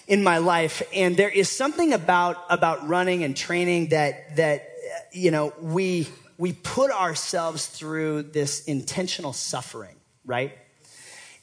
in 0.07 0.23
my 0.23 0.37
life. 0.37 0.81
And 0.93 1.17
there 1.17 1.29
is 1.29 1.49
something 1.49 1.91
about, 1.91 2.45
about 2.49 2.87
running 2.87 3.25
and 3.25 3.35
training 3.35 3.87
that, 3.87 4.37
that, 4.37 4.69
you 5.11 5.31
know, 5.31 5.53
we, 5.59 6.07
we 6.37 6.53
put 6.53 6.89
ourselves 6.89 7.65
through 7.65 8.23
this 8.23 8.63
intentional 8.65 9.33
suffering, 9.33 9.95
right? 10.25 10.57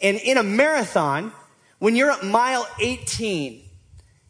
And 0.01 0.17
in 0.17 0.39
a 0.39 0.43
marathon, 0.43 1.33
when 1.79 1.95
you're 1.95 2.11
at 2.11 2.25
mile 2.25 2.67
18, 2.81 3.68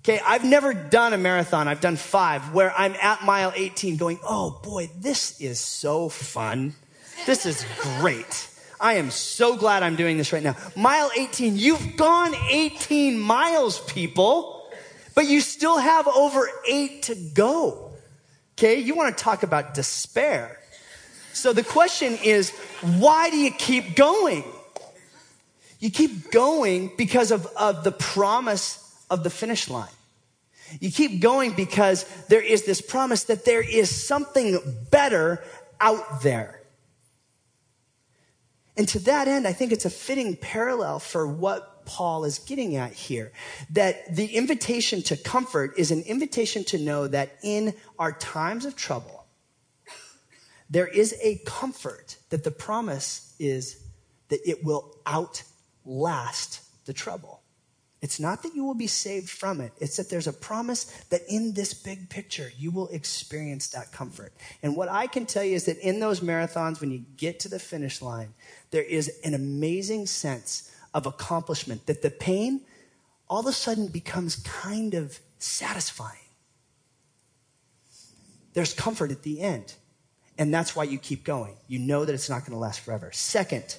Okay, 0.09 0.23
I've 0.25 0.43
never 0.43 0.73
done 0.73 1.13
a 1.13 1.19
marathon. 1.19 1.69
I've 1.69 1.83
done 1.83 1.97
five 1.97 2.55
where 2.55 2.73
I'm 2.75 2.95
at 2.95 3.25
mile 3.25 3.53
18 3.55 3.99
going, 3.99 4.19
oh 4.25 4.59
boy, 4.63 4.89
this 4.99 5.39
is 5.39 5.61
so 5.61 6.09
fun. 6.09 6.73
This 7.27 7.45
is 7.45 7.63
great. 8.01 8.49
I 8.81 8.95
am 8.95 9.11
so 9.11 9.55
glad 9.55 9.83
I'm 9.83 9.97
doing 9.97 10.17
this 10.17 10.33
right 10.33 10.43
now. 10.43 10.57
Mile 10.75 11.11
18, 11.15 11.59
you've 11.59 11.99
gone 11.99 12.35
18 12.49 13.19
miles, 13.19 13.81
people, 13.81 14.71
but 15.15 15.27
you 15.27 15.43
still 15.43 15.77
have 15.77 16.09
over 16.09 16.49
eight 16.67 17.03
to 17.03 17.15
go. 17.15 17.91
Okay, 18.57 18.79
you 18.79 18.95
want 18.95 19.15
to 19.15 19.23
talk 19.23 19.43
about 19.43 19.75
despair. 19.75 20.59
So 21.35 21.53
the 21.53 21.63
question 21.63 22.17
is, 22.25 22.49
why 22.97 23.29
do 23.29 23.37
you 23.37 23.51
keep 23.51 23.95
going? 23.95 24.45
You 25.81 25.91
keep 25.91 26.31
going 26.31 26.93
because 26.97 27.31
of, 27.31 27.45
of 27.59 27.85
the 27.85 27.93
promise 27.93 28.91
of 29.11 29.23
the 29.23 29.29
finish 29.29 29.69
line. 29.69 29.91
You 30.81 30.91
keep 30.91 31.21
going 31.21 31.53
because 31.53 32.05
there 32.29 32.43
is 32.43 32.65
this 32.65 32.81
promise 32.81 33.25
that 33.25 33.45
there 33.45 33.63
is 33.63 33.91
something 33.91 34.59
better 34.91 35.43
out 35.81 36.23
there. 36.23 36.61
And 38.77 38.87
to 38.89 39.01
that 39.01 39.27
end, 39.27 39.47
I 39.47 39.53
think 39.53 39.73
it's 39.73 39.85
a 39.85 39.91
fitting 39.91 40.37
parallel 40.37 41.01
for 41.01 41.27
what 41.27 41.85
Paul 41.85 42.25
is 42.25 42.39
getting 42.39 42.77
at 42.77 42.93
here. 42.93 43.33
That 43.71 44.15
the 44.15 44.27
invitation 44.37 45.03
to 45.05 45.17
comfort 45.17 45.73
is 45.77 45.91
an 45.91 46.03
invitation 46.03 46.63
to 46.65 46.79
know 46.79 47.09
that 47.09 47.39
in 47.43 47.75
our 47.99 48.13
times 48.13 48.67
of 48.67 48.77
trouble, 48.77 49.27
there 50.71 50.87
is 50.87 51.17
a 51.23 51.41
comfort 51.47 52.19
that 52.31 52.45
the 52.45 52.51
promise 52.51 53.35
is 53.39 53.83
that 54.29 54.41
it 54.49 54.63
will 54.63 54.97
outlast 55.07 56.61
the 56.85 56.93
trouble. 56.93 57.41
It's 58.01 58.21
not 58.21 58.43
that 58.45 58.55
you 58.55 58.65
will 58.65 58.75
be 58.75 58.87
saved 58.87 59.29
from 59.29 59.61
it. 59.61 59.73
It's 59.81 59.97
that 59.97 60.09
there's 60.09 60.29
a 60.29 60.33
promise 60.33 60.85
that 61.11 61.23
in 61.29 61.53
this 61.53 61.75
big 61.75 62.09
picture, 62.09 62.53
you 62.57 62.71
will 62.71 62.89
experience 62.89 63.69
that 63.69 63.91
comfort. 63.91 64.33
And 64.63 64.77
what 64.77 64.89
I 64.89 65.09
can 65.09 65.27
tell 65.27 65.43
you 65.43 65.57
is 65.57 65.65
that 65.65 65.79
in 65.79 65.99
those 65.99 66.21
marathons, 66.21 66.81
when 66.81 66.93
you 66.93 67.05
get 67.17 67.41
to 67.41 67.49
the 67.49 67.59
finish 67.59 68.01
line, 68.01 68.35
there 68.71 68.83
is 68.83 69.19
an 69.25 69.35
amazing 69.35 70.07
sense 70.07 70.71
of 70.95 71.07
accomplishment 71.07 71.87
that 71.87 72.03
the 72.03 72.11
pain 72.11 72.61
all 73.29 73.41
of 73.41 73.47
a 73.47 73.53
sudden 73.53 73.89
becomes 73.89 74.37
kind 74.37 74.95
of 74.95 75.19
satisfying. 75.39 76.17
There's 78.55 78.73
comfort 78.75 79.11
at 79.11 79.23
the 79.23 79.41
end. 79.41 79.75
And 80.39 80.55
that's 80.55 80.77
why 80.77 80.85
you 80.85 80.99
keep 80.99 81.25
going. 81.25 81.57
You 81.67 81.81
know 81.81 82.05
that 82.05 82.13
it's 82.13 82.31
not 82.31 82.41
going 82.41 82.53
to 82.53 82.59
last 82.59 82.81
forever. 82.81 83.11
Second, 83.13 83.77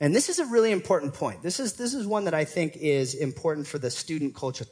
and 0.00 0.14
this 0.14 0.28
is 0.28 0.38
a 0.38 0.46
really 0.46 0.70
important 0.70 1.14
point. 1.14 1.42
This 1.42 1.58
is, 1.58 1.74
this 1.74 1.94
is 1.94 2.06
one 2.06 2.24
that 2.24 2.34
I 2.34 2.44
think 2.44 2.76
is 2.76 3.14
important 3.14 3.66
for 3.66 3.78
the 3.78 3.90
student 3.90 4.34
culture 4.34 4.66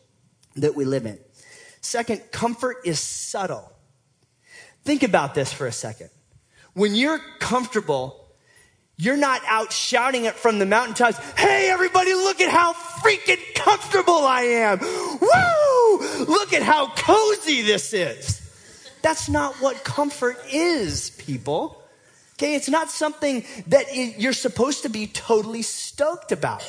that 0.57 0.75
we 0.75 0.85
live 0.85 1.07
in. 1.07 1.19
Second, 1.81 2.23
comfort 2.31 2.79
is 2.85 3.01
subtle. 3.01 3.73
Think 4.85 5.03
about 5.03 5.35
this 5.35 5.53
for 5.53 5.67
a 5.67 5.73
second. 5.73 6.11
When 6.75 6.95
you're 6.95 7.21
comfortable, 7.39 8.27
you're 8.97 9.17
not 9.17 9.43
out 9.47 9.73
shouting 9.73 10.25
it 10.25 10.35
from 10.35 10.59
the 10.59 10.67
mountaintops. 10.67 11.19
Hey, 11.39 11.69
everybody, 11.71 12.15
look 12.15 12.41
at 12.41 12.51
how 12.51 12.73
freaking 12.73 13.41
comfortable 13.55 14.15
I 14.15 14.43
am. 14.43 14.79
Woo! 14.79 16.25
Look 16.25 16.53
at 16.53 16.63
how 16.63 16.89
cozy 16.89 17.63
this 17.63 17.93
is. 17.93 18.43
That's 19.03 19.29
not 19.29 19.55
what 19.57 19.85
comfort 19.85 20.37
is, 20.51 21.11
people. 21.11 21.83
Okay, 22.39 22.55
it's 22.55 22.69
not 22.69 22.91
something 22.91 23.45
that 23.69 23.95
you're 23.95 24.35
supposed 24.35 24.83
to 24.83 24.91
be 24.91 25.07
totally 25.07 25.63
stoked 25.63 26.33
about. 26.33 26.63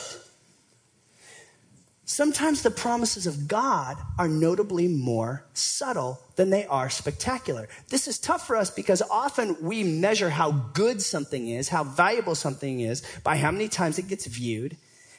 Sometimes 2.05 2.61
the 2.61 2.71
promises 2.71 3.27
of 3.27 3.49
God 3.49 3.97
are 4.17 4.29
notably 4.29 4.87
more 4.87 5.43
subtle 5.53 6.21
than 6.37 6.51
they 6.51 6.65
are 6.67 6.89
spectacular. 6.89 7.67
This 7.89 8.07
is 8.07 8.17
tough 8.17 8.47
for 8.47 8.55
us 8.55 8.69
because 8.69 9.01
often 9.11 9.57
we 9.61 9.83
measure 9.83 10.29
how 10.29 10.51
good 10.51 11.01
something 11.01 11.49
is, 11.49 11.67
how 11.67 11.83
valuable 11.83 12.33
something 12.33 12.79
is, 12.79 13.03
by 13.25 13.35
how 13.35 13.51
many 13.51 13.67
times 13.67 13.99
it 13.99 14.07
gets 14.07 14.25
viewed, 14.25 14.77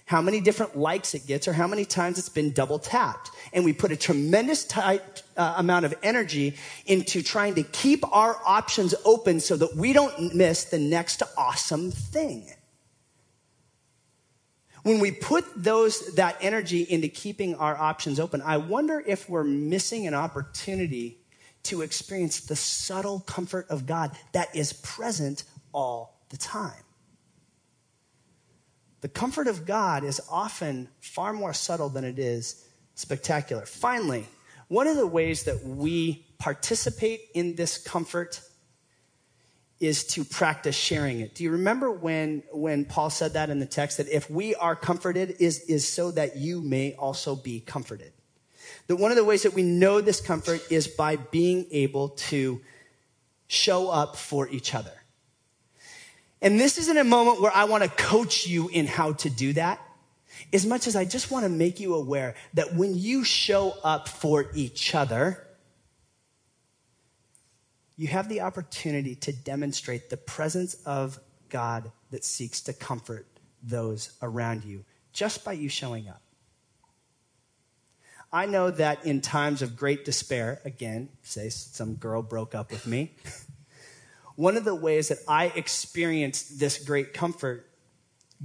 how 0.09 0.21
many 0.21 0.41
different 0.41 0.77
likes 0.77 1.15
it 1.15 1.27
gets, 1.27 1.47
or 1.47 1.53
how 1.53 1.69
many 1.69 1.85
times 1.85 2.19
it's 2.19 2.29
been 2.29 2.51
double 2.51 2.81
tapped. 2.81 3.31
And 3.53 3.65
we 3.65 3.73
put 3.73 3.93
a 3.93 3.97
tremendous 3.97 4.65
tight, 4.65 5.23
uh, 5.37 5.55
amount 5.59 5.85
of 5.85 5.95
energy 6.03 6.57
into 6.87 7.23
trying 7.23 7.55
to 7.55 7.63
keep 7.63 8.05
our 8.13 8.37
options 8.45 8.95
open 9.05 9.39
so 9.39 9.57
that 9.57 9.77
we 9.77 9.93
don't 9.93 10.35
miss 10.35 10.65
the 10.65 10.79
next 10.79 11.23
awesome 11.37 11.93
thing 11.93 12.51
when 14.89 15.01
we 15.01 15.11
put 15.11 15.45
those, 15.55 16.15
that 16.15 16.39
energy 16.41 16.83
into 16.83 17.09
keeping 17.09 17.55
our 17.57 17.77
options 17.77 18.19
open, 18.19 18.41
I 18.41 18.57
wonder 18.57 19.03
if 19.07 19.29
we're 19.29 19.45
missing 19.45 20.07
an 20.07 20.15
opportunity 20.15 21.19
to 21.65 21.83
experience 21.83 22.41
the 22.41 22.57
subtle 22.57 23.21
comfort 23.21 23.67
of 23.69 23.85
God 23.85 24.17
that 24.33 24.55
is 24.57 24.73
present 24.73 25.45
all 25.75 26.19
the 26.31 26.39
time. 26.39 26.88
The 29.01 29.09
comfort 29.09 29.47
of 29.47 29.65
God 29.65 30.03
is 30.05 30.21
often 30.31 30.89
far 31.01 31.33
more 31.33 31.53
subtle 31.53 31.89
than 31.89 32.05
it 32.05 32.19
is 32.19 32.65
spectacular. 32.95 33.65
Finally, 33.65 34.27
one 34.67 34.87
of 34.87 34.97
the 34.97 35.07
ways 35.07 35.45
that 35.45 35.65
we 35.65 36.27
participate 36.39 37.21
in 37.35 37.55
this 37.55 37.79
comfort 37.79 38.41
is 39.81 40.05
to 40.05 40.25
practice 40.25 40.75
sharing 40.75 41.21
it. 41.21 41.35
Do 41.35 41.45
you 41.45 41.53
remember 41.53 41.91
when, 41.91 42.43
when 42.53 42.85
Paul 42.85 43.11
said 43.11 43.35
that 43.35 43.49
in 43.49 43.61
the 43.61 43.67
text 43.67 43.99
that 43.99 44.09
if 44.09 44.29
we 44.29 44.55
are 44.57 44.75
comforted 44.75 45.37
is, 45.39 45.61
is 45.61 45.87
so 45.87 46.11
that 46.13 46.37
you 46.37 46.61
may 46.61 46.95
also 46.95 47.37
be 47.37 47.61
comforted? 47.61 48.13
That 48.89 48.97
one 48.97 49.13
of 49.13 49.17
the 49.17 49.25
ways 49.25 49.45
that 49.45 49.55
we 49.55 49.63
know 49.63 50.01
this 50.01 50.21
comfort 50.21 50.61
is 50.71 50.89
by 50.89 51.17
being 51.17 51.67
able 51.71 52.11
to 52.11 52.61
show 53.47 53.89
up 53.89 54.17
for 54.17 54.49
each 54.49 54.75
other. 54.75 54.98
And 56.41 56.59
this 56.59 56.79
isn't 56.79 56.97
a 56.97 57.05
moment 57.05 57.41
where 57.41 57.55
I 57.55 57.65
want 57.65 57.85
to 57.85 57.91
coach 57.91 58.47
you 58.47 58.69
in 58.69 58.87
how 58.87 59.13
to 59.15 59.31
do 59.31 59.53
that. 59.55 59.81
As 60.53 60.65
much 60.65 60.87
as 60.87 60.95
I 60.95 61.05
just 61.05 61.31
want 61.31 61.45
to 61.45 61.49
make 61.49 61.81
you 61.81 61.95
aware 61.95 62.35
that 62.55 62.75
when 62.75 62.97
you 62.97 63.25
show 63.25 63.75
up 63.83 64.09
for 64.09 64.47
each 64.55 64.95
other, 64.95 65.45
you 67.97 68.07
have 68.07 68.29
the 68.29 68.43
opportunity 68.43 69.17
to 69.17 69.33
demonstrate 69.33 70.11
the 70.11 70.17
presence 70.17 70.75
of 70.87 71.19
God 71.49 71.91
that 72.11 72.25
seeks 72.25 72.61
to 72.63 72.73
comfort 72.73 73.27
those 73.63 74.13
around 74.23 74.65
you 74.65 74.85
just 75.13 75.45
by 75.45 75.53
you 75.53 75.69
showing 75.69 76.09
up. 76.09 76.23
I 78.33 78.47
know 78.47 78.71
that 78.71 79.05
in 79.07 79.21
times 79.21 79.63
of 79.63 79.77
great 79.77 80.05
despair, 80.05 80.61
again, 80.65 81.09
say 81.23 81.49
some 81.49 81.95
girl 81.95 82.23
broke 82.23 82.55
up 82.55 82.71
with 82.71 82.87
me, 82.87 83.13
one 84.39 84.57
of 84.57 84.65
the 84.65 84.73
ways 84.73 85.09
that 85.09 85.19
I 85.27 85.47
experienced 85.47 86.61
this 86.61 86.79
great 86.79 87.13
comfort, 87.13 87.69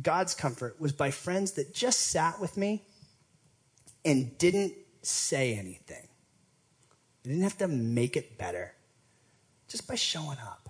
God's 0.01 0.34
comfort, 0.34 0.82
was 0.82 0.91
by 0.91 1.12
friends 1.12 1.51
that 1.51 1.71
just 1.71 1.99
sat 1.99 2.41
with 2.41 2.58
me 2.58 2.88
and 4.03 4.36
didn't 4.39 4.73
say 5.03 5.53
anything. 5.53 6.08
They 7.21 7.29
didn't 7.29 7.43
have 7.43 7.60
to 7.60 7.67
make 7.67 8.17
it 8.17 8.39
better 8.39 8.73
just 9.67 9.88
by 9.88 9.93
showing 9.93 10.39
up. 10.39 10.67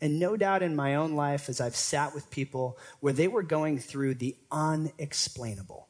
And 0.00 0.18
no 0.18 0.34
doubt 0.34 0.62
in 0.62 0.74
my 0.74 0.94
own 0.94 1.12
life, 1.12 1.50
as 1.50 1.60
I've 1.60 1.76
sat 1.76 2.14
with 2.14 2.30
people 2.30 2.78
where 3.00 3.12
they 3.12 3.28
were 3.28 3.42
going 3.42 3.78
through 3.78 4.14
the 4.14 4.34
unexplainable, 4.50 5.88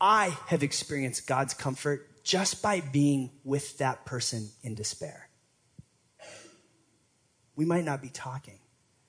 I 0.00 0.36
have 0.46 0.62
experienced 0.62 1.26
God's 1.26 1.54
comfort 1.54 2.22
just 2.22 2.62
by 2.62 2.78
being 2.78 3.32
with 3.42 3.78
that 3.78 4.06
person 4.06 4.50
in 4.62 4.76
despair. 4.76 5.29
We 7.60 7.66
might 7.66 7.84
not 7.84 8.00
be 8.00 8.08
talking, 8.08 8.58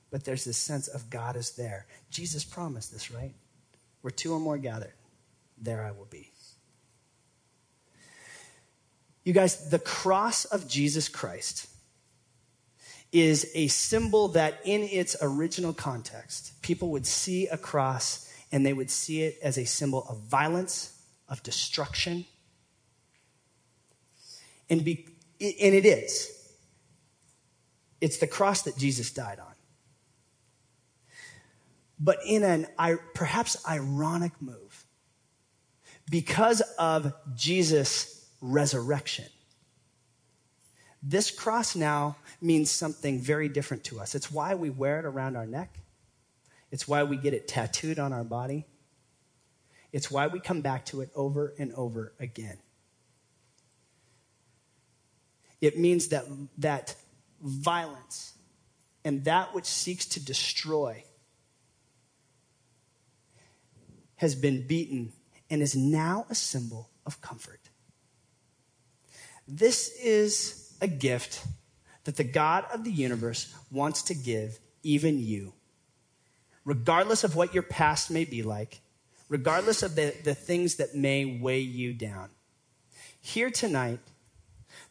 but 0.10 0.26
there's 0.26 0.44
this 0.44 0.58
sense 0.58 0.90
of 0.90 1.10
God 1.10 1.38
is 1.38 1.52
there. 1.52 1.86
Jesus 2.10 2.44
promised 2.44 2.92
this, 2.92 3.10
right? 3.10 3.32
Where 4.02 4.12
two 4.12 4.34
or 4.34 4.42
more 4.42 4.58
gathered, 4.58 4.92
there 5.58 5.86
I 5.86 5.92
will 5.92 6.10
be. 6.10 6.30
You 9.24 9.32
guys, 9.32 9.70
the 9.70 9.80
cross 9.80 10.44
of 10.44 10.68
Jesus 10.68 11.08
Christ 11.08 11.70
is 13.14 13.50
a 13.56 13.68
symbol 13.68 14.28
that, 14.28 14.60
in 14.66 14.82
its 14.82 15.16
original 15.22 15.72
context, 15.72 16.62
people 16.62 16.90
would 16.90 17.06
see 17.06 17.48
a 17.48 17.58
cross 17.58 18.30
and 18.52 18.66
they 18.66 18.74
would 18.74 18.90
see 18.90 19.22
it 19.22 19.40
as 19.42 19.58
a 19.58 19.64
symbol 19.64 20.06
of 20.10 20.18
violence, 20.24 21.02
of 21.30 21.42
destruction. 21.42 22.26
And, 24.70 24.84
be, 24.84 25.08
and 25.40 25.74
it 25.74 25.86
is. 25.86 26.41
It's 28.02 28.18
the 28.18 28.28
cross 28.28 28.64
that 28.64 28.78
Jesus 28.78 29.12
died 29.12 29.40
on. 29.40 29.54
But 32.00 32.18
in 32.26 32.44
an 32.44 32.68
perhaps 33.14 33.58
ironic 33.68 34.34
move, 34.42 34.86
because 36.10 36.62
of 36.80 37.14
Jesus' 37.36 38.28
resurrection, 38.42 39.26
this 41.04 41.30
cross 41.30 41.76
now 41.76 42.18
means 42.42 42.72
something 42.72 43.20
very 43.20 43.48
different 43.48 43.84
to 43.86 44.00
us. 44.00 44.16
It's 44.16 44.32
why 44.32 44.56
we 44.56 44.72
wear 44.72 45.00
it 45.00 45.06
around 45.06 45.36
our 45.36 45.46
neck, 45.46 45.78
it's 46.72 46.88
why 46.88 47.04
we 47.04 47.18
get 47.18 47.36
it 47.36 47.48
tattooed 47.48 48.00
on 48.00 48.14
our 48.14 48.24
body, 48.24 48.66
it's 49.92 50.10
why 50.10 50.26
we 50.26 50.40
come 50.40 50.62
back 50.62 50.86
to 50.86 51.02
it 51.02 51.12
over 51.16 51.54
and 51.60 51.72
over 51.74 52.14
again. 52.20 52.58
It 55.60 55.78
means 55.78 56.08
that, 56.08 56.26
that 56.58 56.96
violence 57.42 58.34
and 59.04 59.24
that 59.26 59.54
which 59.54 59.66
seeks 59.66 60.06
to 60.06 60.24
destroy 60.24 61.04
has 64.16 64.36
been 64.36 64.68
beaten 64.68 65.12
and 65.50 65.62
is 65.62 65.76
now 65.76 66.26
a 66.30 66.36
symbol 66.36 66.90
of 67.06 67.22
comfort. 67.22 67.60
This 69.48 69.92
is 70.00 70.78
a 70.80 70.88
gift 70.88 71.46
that 72.04 72.18
the 72.18 72.24
God 72.24 72.66
of 72.74 72.84
the 72.84 72.92
universe 72.92 73.54
wants 73.72 74.04
to 74.04 74.14
give 74.14 74.60
even 74.84 75.20
you, 75.20 75.54
regardless 76.66 77.24
of 77.24 77.36
what 77.36 77.54
your 77.54 77.64
past 77.64 78.10
may 78.10 78.26
be 78.26 78.44
like, 78.44 78.82
regardless 79.30 79.84
of 79.84 79.96
the, 79.96 80.16
the 80.24 80.36
things 80.36 80.76
that 80.76 80.96
may 80.96 81.26
weigh 81.26 81.60
you 81.60 81.94
down. 81.94 82.30
Here 83.20 83.50
tonight, 83.50 84.00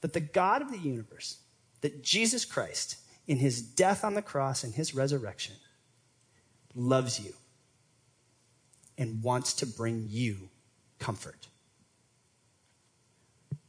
that 0.00 0.12
the 0.12 0.20
God 0.20 0.62
of 0.62 0.70
the 0.70 0.78
universe, 0.78 1.39
that 1.80 2.02
Jesus 2.02 2.44
Christ, 2.44 2.96
in 3.26 3.38
his 3.38 3.62
death 3.62 4.04
on 4.04 4.14
the 4.14 4.22
cross 4.22 4.64
and 4.64 4.74
his 4.74 4.94
resurrection, 4.94 5.54
loves 6.74 7.20
you 7.20 7.32
and 8.98 9.22
wants 9.22 9.54
to 9.54 9.66
bring 9.66 10.06
you 10.08 10.50
comfort. 10.98 11.48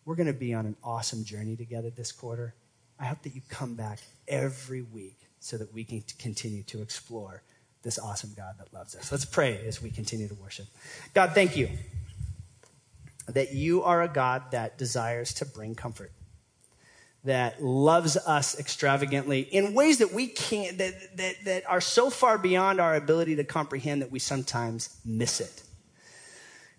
We're 0.06 0.15
going 0.15 0.28
to 0.28 0.34
be 0.34 0.54
on 0.54 0.65
an 0.65 0.76
awesome 0.84 1.24
journey 1.24 1.56
together 1.56 1.89
this 1.89 2.12
quarter. 2.12 2.54
I 3.00 3.06
hope 3.06 3.21
that 3.24 3.34
you 3.34 3.41
come 3.50 3.76
back 3.76 4.00
every 4.28 4.82
week 4.82 5.17
so 5.39 5.58
that 5.58 5.74
we 5.74 5.84
can 5.84 6.04
continue 6.19 6.63
to 6.63 6.82
explore 6.82 7.43
this 7.84 7.97
awesome 7.97 8.32
God 8.36 8.56
that 8.60 8.74
loves 8.74 8.95
us. 8.95 9.12
Let's 9.12 9.26
pray 9.26 9.65
as 9.65 9.82
we 9.82 9.89
continue 9.89 10.28
to 10.28 10.36
worship. 10.36 10.67
God, 11.13 11.32
thank 11.34 11.58
you 11.58 11.69
that 13.28 13.54
you 13.54 13.84
are 13.84 14.02
a 14.02 14.08
God 14.08 14.52
that 14.52 14.78
desires 14.78 15.34
to 15.36 15.45
bring 15.45 15.76
comfort, 15.76 16.12
that 17.23 17.62
loves 17.62 18.17
us 18.17 18.60
extravagantly 18.60 19.41
in 19.41 19.73
ways 19.73 19.99
that 19.99 20.12
we 20.12 20.27
can't, 20.27 20.77
that, 20.79 21.17
that, 21.17 21.36
that 21.45 21.69
are 21.69 21.81
so 21.81 22.10
far 22.10 22.38
beyond 22.38 22.79
our 22.79 22.95
ability 22.95 23.36
to 23.36 23.43
comprehend 23.43 24.01
that 24.01 24.12
we 24.12 24.19
sometimes 24.19 24.99
miss 25.05 25.39
it. 25.39 25.63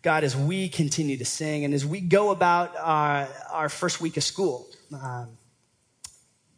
God, 0.03 0.25
as 0.25 0.37
we 0.37 0.69
continue 0.69 1.17
to 1.19 1.25
sing 1.25 1.65
and 1.65 1.73
as 1.73 1.87
we 1.87 2.01
go 2.01 2.31
about 2.31 2.77
our, 2.77 3.29
our 3.53 3.69
first 3.69 4.01
week 4.01 4.17
of 4.17 4.25
school, 4.25 4.67
um, 5.01 5.29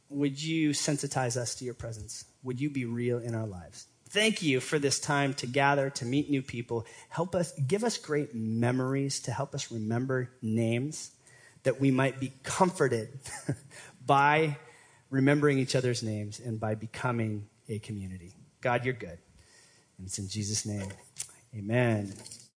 would 0.09 0.43
you 0.43 0.71
sensitize 0.71 1.37
us 1.37 1.55
to 1.57 1.65
your 1.67 1.75
presence? 1.75 2.25
Would 2.43 2.61
you 2.61 2.71
be 2.71 2.87
real 2.87 3.19
in 3.19 3.35
our 3.35 3.47
lives? 3.47 3.87
Thank 4.09 4.43
you 4.43 4.61
for 4.61 4.79
this 4.79 4.99
time 4.99 5.35
to 5.35 5.47
gather, 5.47 5.91
to 5.91 6.07
meet 6.07 6.31
new 6.31 6.41
people. 6.41 6.87
Help 7.11 7.35
us, 7.35 7.53
give 7.67 7.85
us 7.85 7.99
great 7.99 8.35
memories 8.35 9.21
to 9.21 9.33
help 9.33 9.55
us 9.55 9.71
remember 9.71 10.31
names 10.41 11.11
that 11.65 11.81
we 11.81 11.91
might 11.91 12.21
be 12.21 12.33
comforted 12.43 13.19
by 14.07 14.57
remembering 15.11 15.59
each 15.59 15.75
other's 15.77 16.03
names 16.03 16.41
and 16.41 16.59
by 16.61 16.75
becoming 16.75 17.47
a 17.69 17.79
community. 17.81 18.33
God, 18.61 18.85
you're 18.85 18.95
good. 18.95 19.19
And 19.99 20.07
it's 20.07 20.19
in 20.19 20.29
Jesus' 20.29 20.65
name. 20.67 20.89
Amen. 21.57 22.13